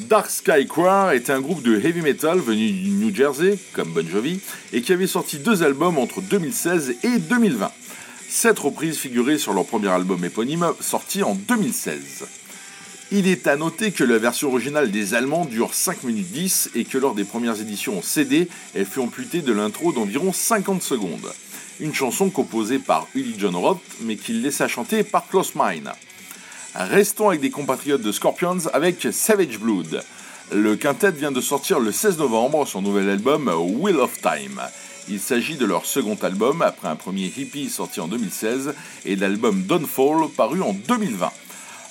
Dark 0.02 0.30
Sky 0.30 0.68
Choir 0.68 1.14
était 1.14 1.32
un 1.32 1.41
groupe 1.41 1.64
de 1.64 1.80
heavy 1.80 2.02
metal 2.02 2.38
venu 2.38 2.70
du 2.70 2.91
New 2.91 3.16
Jersey, 3.16 3.58
comme 3.74 3.91
Bon 3.91 4.08
Jovi, 4.08 4.39
et 4.72 4.84
qui 4.84 4.94
avait 4.94 5.08
sorti 5.08 5.39
deux 5.39 5.64
albums 5.64 5.98
entre 5.98 6.22
2016 6.22 6.98
et 7.02 7.18
2020. 7.18 7.72
Cette 8.30 8.60
reprise 8.60 9.00
figurait 9.00 9.39
sur 9.39 9.54
leur 9.54 9.66
premier 9.66 9.88
album 9.88 10.24
éponyme 10.24 10.68
sorti 10.80 11.24
en 11.24 11.34
2016. 11.34 12.26
Il 13.12 13.28
est 13.28 13.48
à 13.48 13.56
noter 13.56 13.91
que 13.91 14.04
la 14.04 14.20
version 14.20 14.50
originale 14.50 14.91
des 14.91 15.16
Allemands 15.16 15.46
dure 15.46 15.74
5 15.74 16.04
minutes 16.04 16.32
10 16.32 16.70
et 16.76 16.86
que 16.86 17.00
lors 17.00 17.16
des 17.16 17.24
premières 17.24 17.60
éditions 17.60 17.98
en 17.98 18.04
CD, 18.04 18.48
elle 18.76 18.86
fut 18.86 19.00
amputée 19.00 19.41
de 19.41 19.54
l'intro 19.54 19.91
d'environ 19.91 20.32
50 20.32 20.84
secondes. 20.84 21.34
Une 21.80 21.93
chanson 21.93 22.30
composée 22.30 22.80
par 22.80 23.07
Uli 23.15 23.36
John 23.38 23.55
Roth, 23.55 23.82
mais 24.01 24.15
qu'il 24.15 24.41
laissa 24.41 24.67
chanter 24.67 25.03
par 25.03 25.28
Close 25.28 25.53
Mine. 25.55 25.91
Restons 26.76 27.30
avec 27.30 27.41
des 27.41 27.49
compatriotes 27.49 28.01
de 28.01 28.11
Scorpions 28.11 28.67
avec 28.74 29.07
Savage 29.11 29.59
Blood. 29.59 30.03
Le 30.51 30.76
quintet 30.76 31.11
vient 31.11 31.32
de 31.32 31.41
sortir 31.41 31.80
le 31.80 31.91
16 31.91 32.19
novembre 32.19 32.67
son 32.67 32.82
nouvel 32.82 33.09
album 33.09 33.51
Wheel 33.80 33.97
of 33.97 34.21
Time. 34.21 34.61
Il 35.09 35.19
s'agit 35.19 35.55
de 35.55 35.65
leur 35.65 35.86
second 35.86 36.17
album 36.21 36.61
après 36.61 36.88
un 36.88 36.95
premier 36.95 37.26
hippie 37.36 37.69
sorti 37.69 37.99
en 37.99 38.07
2016 38.07 38.76
et 39.05 39.15
l'album 39.15 39.63
Fall 39.88 40.30
paru 40.36 40.61
en 40.61 40.74
2020. 40.74 41.32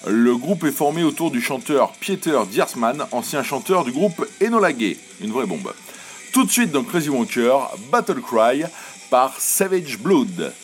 Le 0.06 0.36
groupe 0.36 0.64
est 0.64 0.72
formé 0.72 1.02
autour 1.02 1.30
du 1.30 1.40
chanteur 1.40 1.92
Pieter 1.92 2.40
Diersman, 2.50 3.04
ancien 3.10 3.42
chanteur 3.42 3.84
du 3.84 3.92
groupe 3.92 4.26
Enola 4.42 4.72
Gay, 4.72 4.96
une 5.20 5.32
vraie 5.32 5.46
bombe. 5.46 5.72
Tout 6.32 6.44
de 6.44 6.50
suite 6.50 6.70
dans 6.70 6.82
Crazy 6.82 7.10
Wonker, 7.10 7.58
Battle 7.90 8.22
Cry 8.22 8.64
par 9.12 9.38
Savage 9.42 9.98
Blood. 9.98 10.54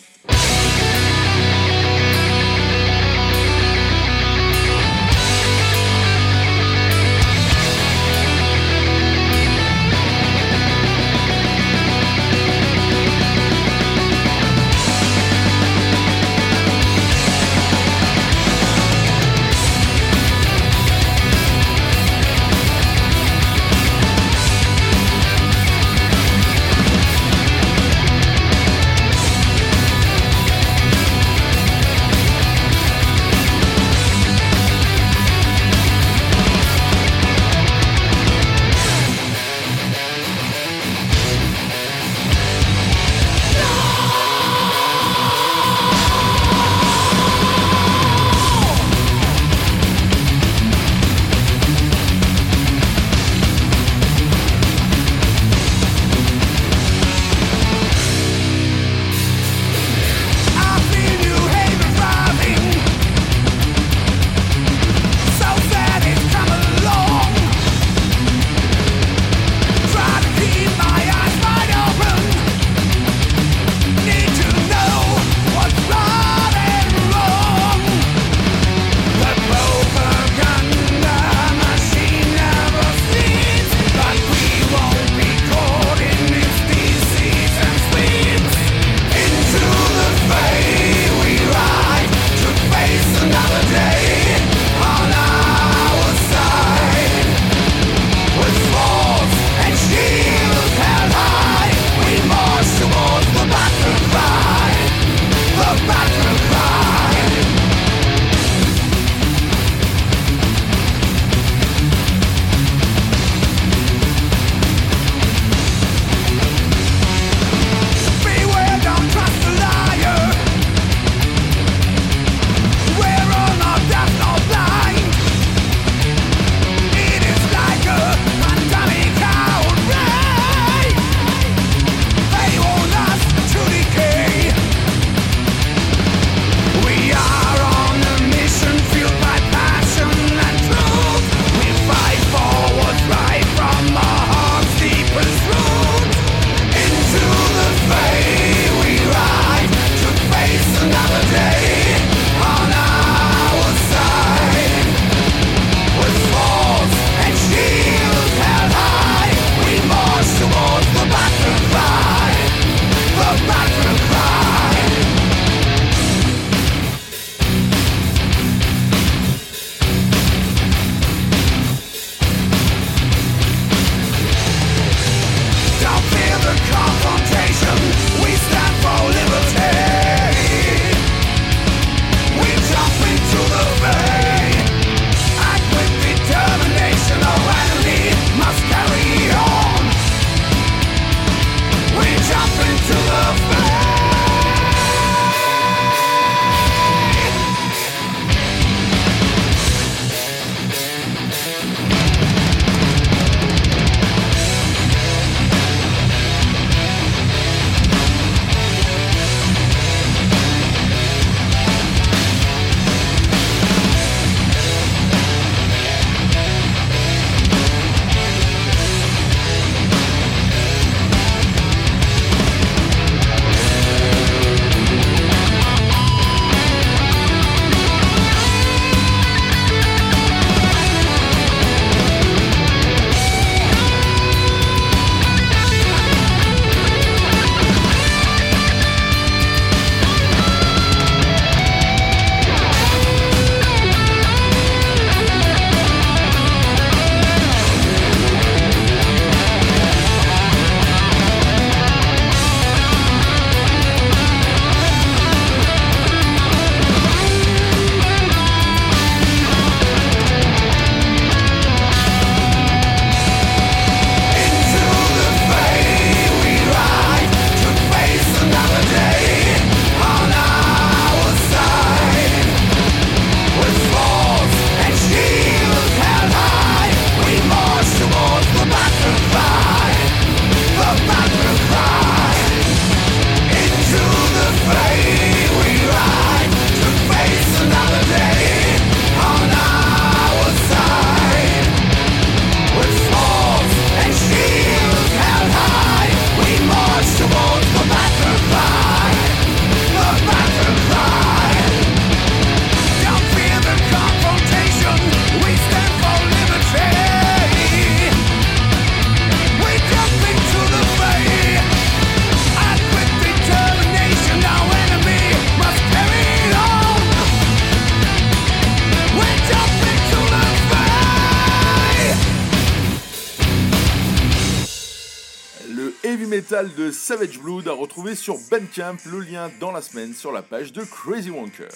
Savage 326.91 327.39
Blood 327.39 327.67
à 327.67 327.73
retrouver 327.73 328.15
sur 328.15 328.37
Bandcamp, 328.49 328.97
le 329.05 329.19
lien 329.19 329.51
dans 329.59 329.71
la 329.71 329.81
semaine 329.81 330.13
sur 330.13 330.31
la 330.31 330.41
page 330.41 330.73
de 330.73 330.83
Crazy 330.83 331.29
Wonker. 331.29 331.69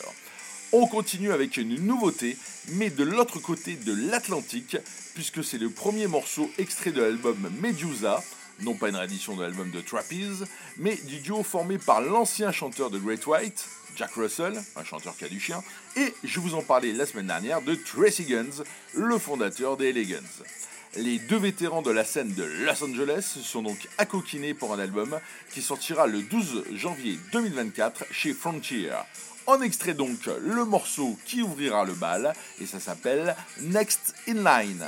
On 0.72 0.88
continue 0.88 1.32
avec 1.32 1.57
une 1.57 1.76
nouveauté, 1.86 2.38
mais 2.74 2.89
de 2.89 3.03
l'autre 3.03 3.39
côté 3.39 3.76
de 3.76 3.93
l'Atlantique, 4.09 4.78
puisque 5.14 5.43
c'est 5.43 5.57
le 5.57 5.70
premier 5.70 6.07
morceau 6.07 6.49
extrait 6.57 6.91
de 6.91 7.01
l'album 7.01 7.38
Medusa, 7.61 8.24
non 8.61 8.74
pas 8.74 8.89
une 8.89 8.95
réédition 8.95 9.36
de 9.36 9.43
l'album 9.43 9.70
de 9.72 9.82
Trapeze, 9.82 10.45
mais 10.78 10.95
du 10.95 11.20
duo 11.20 11.43
formé 11.43 11.78
par 11.78 12.01
l'ancien 12.01 12.51
chanteur 12.51 12.89
de 12.89 12.97
Great 12.97 13.26
White, 13.28 13.66
Jack 13.95 14.14
Russell, 14.14 14.59
un 14.76 14.84
chanteur 14.84 15.16
qui 15.16 15.26
du 15.30 15.39
chien, 15.39 15.64
et 15.95 16.14
je 16.24 16.39
vous 16.39 16.55
en 16.55 16.61
parlais 16.61 16.93
la 16.93 17.05
semaine 17.05 17.28
dernière 17.28 17.61
de 17.61 17.76
Tracy 17.76 18.24
Guns, 18.24 18.64
le 18.95 19.18
fondateur 19.18 19.78
des 19.78 19.89
Elegans. 19.89 20.43
Les 20.95 21.17
deux 21.17 21.37
vétérans 21.37 21.81
de 21.81 21.89
la 21.89 22.05
scène 22.05 22.33
de 22.33 22.43
Los 22.43 22.83
Angeles 22.83 23.39
sont 23.43 23.63
donc 23.63 23.87
accoquinés 23.97 24.53
pour 24.53 24.73
un 24.73 24.79
album 24.79 25.19
qui 25.51 25.63
sortira 25.63 26.05
le 26.05 26.21
12 26.21 26.65
janvier 26.75 27.17
2024 27.31 28.05
chez 28.11 28.33
Frontier. 28.33 28.91
En 29.47 29.59
extrait 29.61 29.95
donc 29.95 30.29
le 30.39 30.65
morceau 30.65 31.17
qui 31.25 31.41
ouvrira 31.41 31.83
le 31.83 31.93
bal 31.93 32.33
et 32.61 32.67
ça 32.67 32.79
s'appelle 32.79 33.35
Next 33.61 34.13
in 34.27 34.43
Line. 34.43 34.85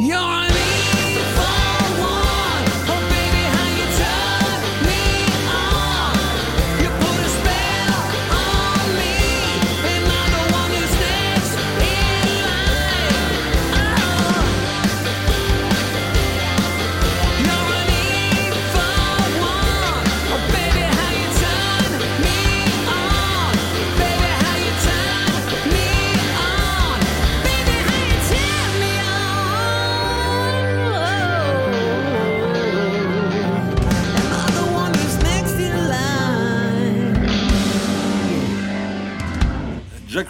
You're 0.00 0.47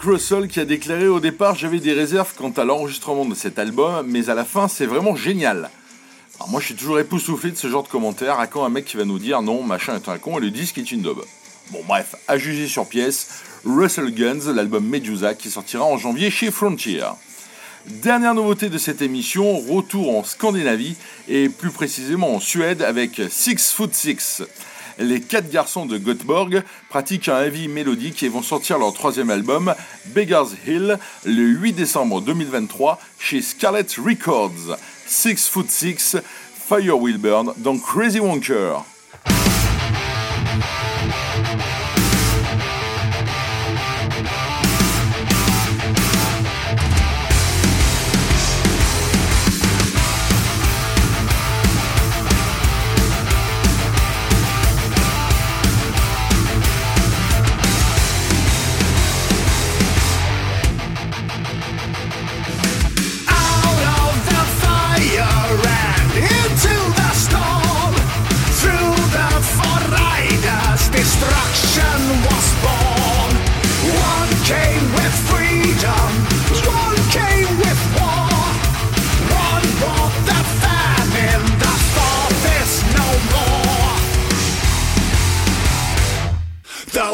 Russell 0.09 0.47
qui 0.47 0.59
a 0.59 0.65
déclaré 0.65 1.07
au 1.07 1.19
départ 1.19 1.53
j'avais 1.53 1.79
des 1.79 1.93
réserves 1.93 2.33
quant 2.35 2.49
à 2.49 2.63
l'enregistrement 2.63 3.25
de 3.25 3.35
cet 3.35 3.59
album, 3.59 4.07
mais 4.07 4.31
à 4.31 4.33
la 4.33 4.43
fin 4.43 4.67
c'est 4.67 4.87
vraiment 4.87 5.15
génial. 5.15 5.69
Alors 6.37 6.49
moi 6.49 6.59
je 6.59 6.65
suis 6.65 6.75
toujours 6.75 6.99
époustouflé 6.99 7.51
de 7.51 7.55
ce 7.55 7.67
genre 7.67 7.83
de 7.83 7.89
commentaires 7.89 8.39
à 8.39 8.47
quand 8.47 8.65
un 8.65 8.69
mec 8.69 8.85
qui 8.85 8.97
va 8.97 9.05
nous 9.05 9.19
dire 9.19 9.43
non 9.43 9.61
machin 9.61 9.95
est 9.95 10.09
un 10.09 10.17
con 10.17 10.39
et 10.39 10.41
le 10.41 10.49
disque 10.49 10.79
est 10.79 10.91
une 10.91 11.03
daube. 11.03 11.23
Bon 11.69 11.81
bref, 11.87 12.15
à 12.27 12.39
juger 12.39 12.67
sur 12.67 12.87
pièce, 12.87 13.43
Russell 13.63 14.11
Guns, 14.11 14.51
l'album 14.51 14.83
Medusa 14.83 15.35
qui 15.35 15.51
sortira 15.51 15.85
en 15.85 15.99
janvier 15.99 16.31
chez 16.31 16.49
Frontier. 16.49 17.03
Dernière 17.85 18.33
nouveauté 18.33 18.69
de 18.69 18.79
cette 18.79 19.03
émission, 19.03 19.59
retour 19.59 20.17
en 20.17 20.23
Scandinavie 20.23 20.95
et 21.27 21.49
plus 21.49 21.69
précisément 21.69 22.33
en 22.33 22.39
Suède 22.39 22.81
avec 22.81 23.21
Six 23.29 23.71
Foot 23.71 23.93
Six 23.93 24.41
les 24.99 25.21
quatre 25.21 25.49
garçons 25.49 25.85
de 25.85 25.97
Göteborg 25.97 26.61
pratiquent 26.89 27.29
un 27.29 27.41
heavy 27.41 27.67
mélodique 27.67 28.21
et 28.21 28.29
vont 28.29 28.41
sortir 28.41 28.77
leur 28.77 28.93
troisième 28.93 29.29
album, 29.29 29.73
Beggar's 30.07 30.51
Hill, 30.67 30.99
le 31.25 31.43
8 31.43 31.73
décembre 31.73 32.21
2023 32.21 32.99
chez 33.17 33.41
Scarlet 33.41 33.87
Records. 33.97 34.77
Six 35.07 35.47
Foot 35.47 35.71
Six, 35.71 36.17
Fire 36.67 36.99
Will 36.99 37.17
Burn 37.17 37.53
dans 37.57 37.77
Crazy 37.79 38.19
Wonker. 38.19 38.83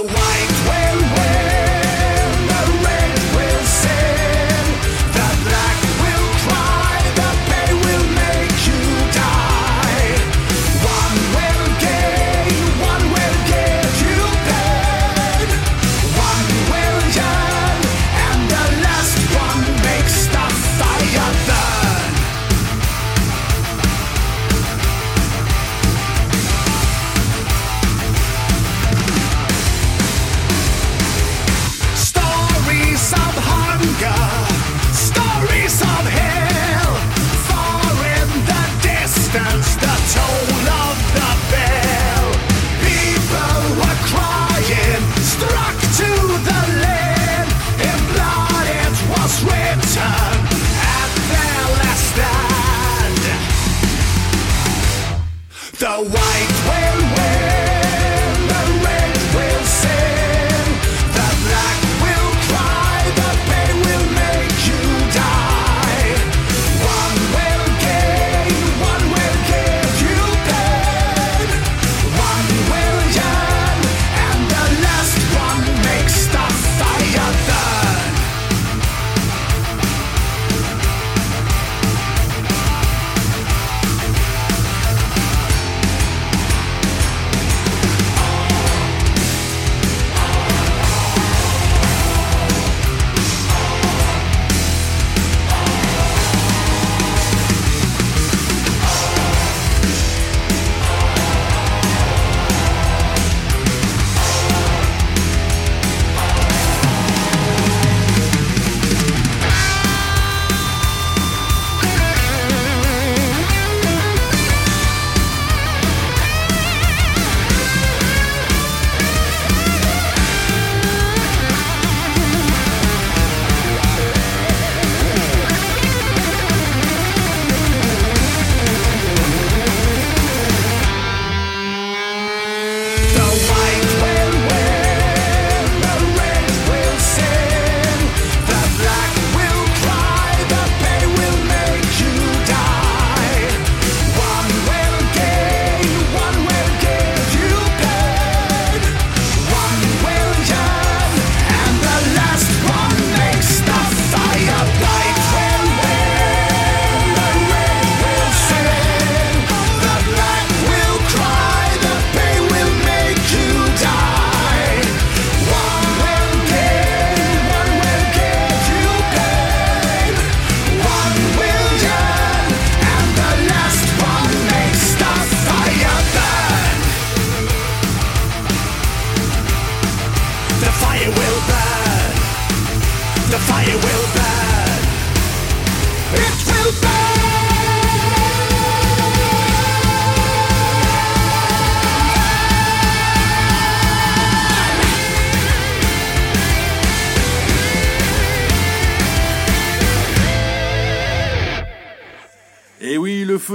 why? 0.04 0.35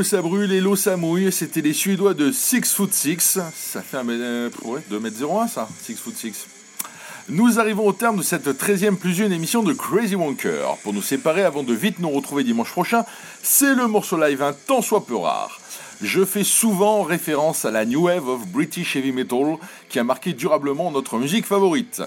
Ça 0.03 0.23
brûle 0.23 0.53
et 0.53 0.61
l'eau 0.61 0.77
ça 0.77 0.97
mouille. 0.97 1.31
C'était 1.33 1.61
les 1.61 1.73
Suédois 1.73 2.15
de 2.15 2.33
6 2.33 2.75
foot 2.75 2.93
6. 2.93 3.39
Ça 3.55 3.83
fait 3.83 3.97
un, 3.97 4.09
euh, 4.09 4.51
2m01 4.91 5.49
ça, 5.49 5.69
6 5.83 5.97
foot 5.97 6.17
6. 6.17 6.47
Nous 7.29 7.61
arrivons 7.61 7.87
au 7.87 7.93
terme 7.93 8.19
de 8.19 8.23
cette 8.23 8.49
13e 8.49 8.97
plus 8.97 9.19
une 9.21 9.33
émission 9.33 9.63
de 9.63 9.73
Crazy 9.73 10.17
Wonker. 10.17 10.77
Pour 10.83 10.93
nous 10.93 11.03
séparer 11.03 11.45
avant 11.45 11.63
de 11.63 11.75
vite 11.75 11.99
nous 11.99 12.11
retrouver 12.11 12.45
dimanche 12.45 12.73
prochain, 12.73 13.05
c'est 13.43 13.75
le 13.75 13.87
morceau 13.87 14.17
live 14.21 14.43
un 14.43 14.53
tant 14.53 14.83
soit 14.83 15.07
peu 15.07 15.17
rare. 15.17 15.61
Je 16.03 16.25
fais 16.25 16.45
souvent 16.45 17.03
référence 17.03 17.65
à 17.65 17.71
la 17.71 17.85
New 17.85 18.07
Wave 18.07 18.27
of 18.27 18.47
British 18.49 18.97
Heavy 18.97 19.13
Metal 19.13 19.57
qui 19.89 19.99
a 19.99 20.05
marqué 20.05 20.33
durablement 20.33 20.91
notre 20.91 21.19
musique 21.19 21.47
favorite. 21.47 22.03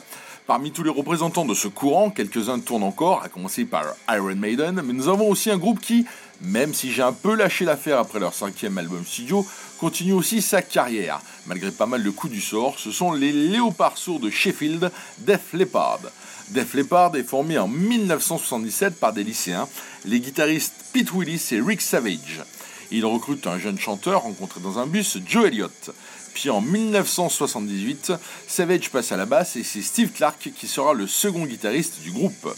Parmi 0.45 0.71
tous 0.71 0.83
les 0.83 0.89
représentants 0.89 1.45
de 1.45 1.53
ce 1.53 1.69
courant, 1.69 2.09
quelques-uns 2.09 2.59
tournent 2.59 2.83
encore, 2.83 3.23
à 3.23 3.29
commencer 3.29 3.63
par 3.63 3.85
Iron 4.09 4.35
Maiden, 4.35 4.81
mais 4.83 4.91
nous 4.91 5.07
avons 5.07 5.29
aussi 5.29 5.49
un 5.49 5.57
groupe 5.57 5.79
qui, 5.79 6.05
même 6.43 6.73
si 6.73 6.91
j'ai 6.91 7.01
un 7.01 7.13
peu 7.13 7.35
lâché 7.35 7.65
l'affaire 7.65 7.99
après 7.99 8.19
leur 8.19 8.33
cinquième 8.33 8.77
album 8.77 9.05
studio, 9.05 9.45
continue 9.79 10.13
aussi 10.13 10.41
sa 10.41 10.61
carrière. 10.61 11.21
Malgré 11.45 11.71
pas 11.71 11.85
mal 11.85 12.03
de 12.03 12.09
coups 12.09 12.33
du 12.33 12.41
sort, 12.41 12.79
ce 12.79 12.91
sont 12.91 13.13
les 13.13 13.31
Léopards 13.31 13.97
sourds 13.97 14.19
de 14.19 14.29
Sheffield, 14.29 14.91
Def 15.19 15.53
Leppard. 15.53 16.01
Def 16.49 16.73
Leppard 16.73 17.15
est 17.15 17.23
formé 17.23 17.57
en 17.57 17.67
1977 17.67 18.99
par 18.99 19.13
des 19.13 19.23
lycéens, 19.23 19.67
les 20.05 20.19
guitaristes 20.19 20.75
Pete 20.91 21.13
Willis 21.13 21.49
et 21.51 21.61
Rick 21.61 21.81
Savage. 21.81 22.43
Ils 22.91 23.05
recrutent 23.05 23.47
un 23.47 23.57
jeune 23.57 23.79
chanteur 23.79 24.23
rencontré 24.23 24.59
dans 24.59 24.77
un 24.79 24.85
bus, 24.85 25.17
Joe 25.25 25.47
Elliott. 25.47 25.91
Puis 26.33 26.49
en 26.49 26.61
1978, 26.61 28.13
Savage 28.47 28.89
passe 28.89 29.11
à 29.11 29.17
la 29.17 29.25
basse 29.25 29.55
et 29.55 29.63
c'est 29.63 29.81
Steve 29.81 30.11
Clark 30.11 30.51
qui 30.55 30.67
sera 30.67 30.93
le 30.93 31.07
second 31.07 31.45
guitariste 31.45 32.01
du 32.01 32.11
groupe. 32.11 32.53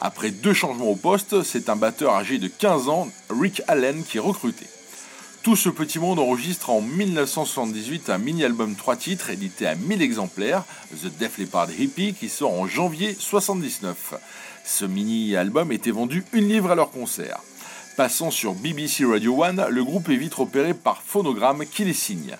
Après 0.00 0.30
deux 0.30 0.52
changements 0.52 0.90
au 0.90 0.96
poste, 0.96 1.42
c'est 1.42 1.68
un 1.68 1.76
batteur 1.76 2.14
âgé 2.14 2.38
de 2.38 2.46
15 2.46 2.88
ans, 2.88 3.08
Rick 3.30 3.62
Allen, 3.66 4.04
qui 4.04 4.18
est 4.18 4.20
recruté. 4.20 4.66
Tout 5.42 5.56
ce 5.56 5.68
petit 5.68 5.98
monde 5.98 6.18
enregistre 6.18 6.70
en 6.70 6.80
1978 6.80 8.10
un 8.10 8.18
mini-album 8.18 8.76
3 8.76 8.96
titres 8.96 9.30
édité 9.30 9.66
à 9.66 9.74
1000 9.74 10.02
exemplaires, 10.02 10.64
The 10.92 11.18
Def 11.18 11.38
Leppard 11.38 11.70
Hippie, 11.70 12.14
qui 12.14 12.28
sort 12.28 12.52
en 12.52 12.66
janvier 12.66 13.16
79. 13.18 14.14
Ce 14.64 14.84
mini-album 14.84 15.72
était 15.72 15.90
vendu 15.90 16.24
une 16.32 16.48
livre 16.48 16.70
à 16.70 16.74
leur 16.76 16.90
concert. 16.90 17.40
Passant 17.96 18.30
sur 18.30 18.54
BBC 18.54 19.04
Radio 19.04 19.42
1, 19.42 19.68
le 19.70 19.82
groupe 19.82 20.08
est 20.10 20.16
vite 20.16 20.34
repéré 20.34 20.74
par 20.74 21.02
Phonogram 21.02 21.64
qui 21.66 21.84
les 21.84 21.92
signe. 21.92 22.36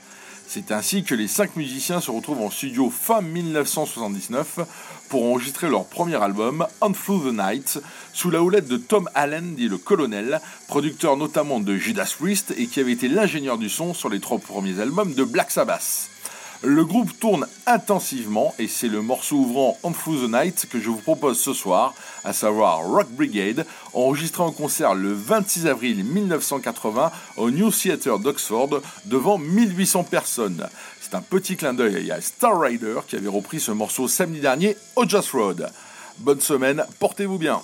C'est 0.50 0.72
ainsi 0.72 1.04
que 1.04 1.14
les 1.14 1.28
cinq 1.28 1.56
musiciens 1.56 2.00
se 2.00 2.10
retrouvent 2.10 2.40
en 2.40 2.50
studio 2.50 2.88
fin 2.88 3.20
1979 3.20 4.60
pour 5.10 5.26
enregistrer 5.26 5.68
leur 5.68 5.84
premier 5.84 6.16
album, 6.16 6.66
On 6.80 6.92
Through 6.92 7.28
the 7.28 7.34
Night, 7.34 7.78
sous 8.14 8.30
la 8.30 8.42
houlette 8.42 8.66
de 8.66 8.78
Tom 8.78 9.10
Allen, 9.14 9.54
dit 9.56 9.68
le 9.68 9.76
colonel, 9.76 10.40
producteur 10.66 11.18
notamment 11.18 11.60
de 11.60 11.76
Judas 11.76 12.14
Priest 12.18 12.54
et 12.56 12.66
qui 12.66 12.80
avait 12.80 12.92
été 12.92 13.08
l'ingénieur 13.08 13.58
du 13.58 13.68
son 13.68 13.92
sur 13.92 14.08
les 14.08 14.20
trois 14.20 14.38
premiers 14.38 14.80
albums 14.80 15.12
de 15.12 15.24
Black 15.24 15.50
Sabbath. 15.50 16.08
Le 16.62 16.84
groupe 16.84 17.16
tourne 17.20 17.46
intensivement 17.66 18.52
et 18.58 18.66
c'est 18.66 18.88
le 18.88 19.00
morceau 19.00 19.36
ouvrant 19.36 19.78
On 19.84 19.92
Through 19.92 20.26
the 20.26 20.32
Night 20.32 20.66
que 20.68 20.80
je 20.80 20.88
vous 20.88 20.96
propose 20.96 21.38
ce 21.38 21.52
soir, 21.52 21.94
à 22.24 22.32
savoir 22.32 22.78
Rock 22.78 23.06
Brigade, 23.10 23.64
enregistré 23.92 24.42
en 24.42 24.50
concert 24.50 24.94
le 24.94 25.12
26 25.12 25.68
avril 25.68 26.02
1980 26.02 27.12
au 27.36 27.52
New 27.52 27.70
Theatre 27.70 28.18
d'Oxford 28.18 28.80
devant 29.04 29.38
1800 29.38 30.02
personnes. 30.04 30.66
C'est 31.00 31.14
un 31.14 31.22
petit 31.22 31.56
clin 31.56 31.74
d'œil 31.74 32.10
à 32.10 32.20
Star 32.20 32.60
Rider 32.60 32.96
qui 33.06 33.14
avait 33.14 33.28
repris 33.28 33.60
ce 33.60 33.70
morceau 33.70 34.08
samedi 34.08 34.40
dernier 34.40 34.76
au 34.96 35.08
Just 35.08 35.30
Road. 35.30 35.70
Bonne 36.18 36.40
semaine, 36.40 36.84
portez-vous 36.98 37.38
bien. 37.38 37.62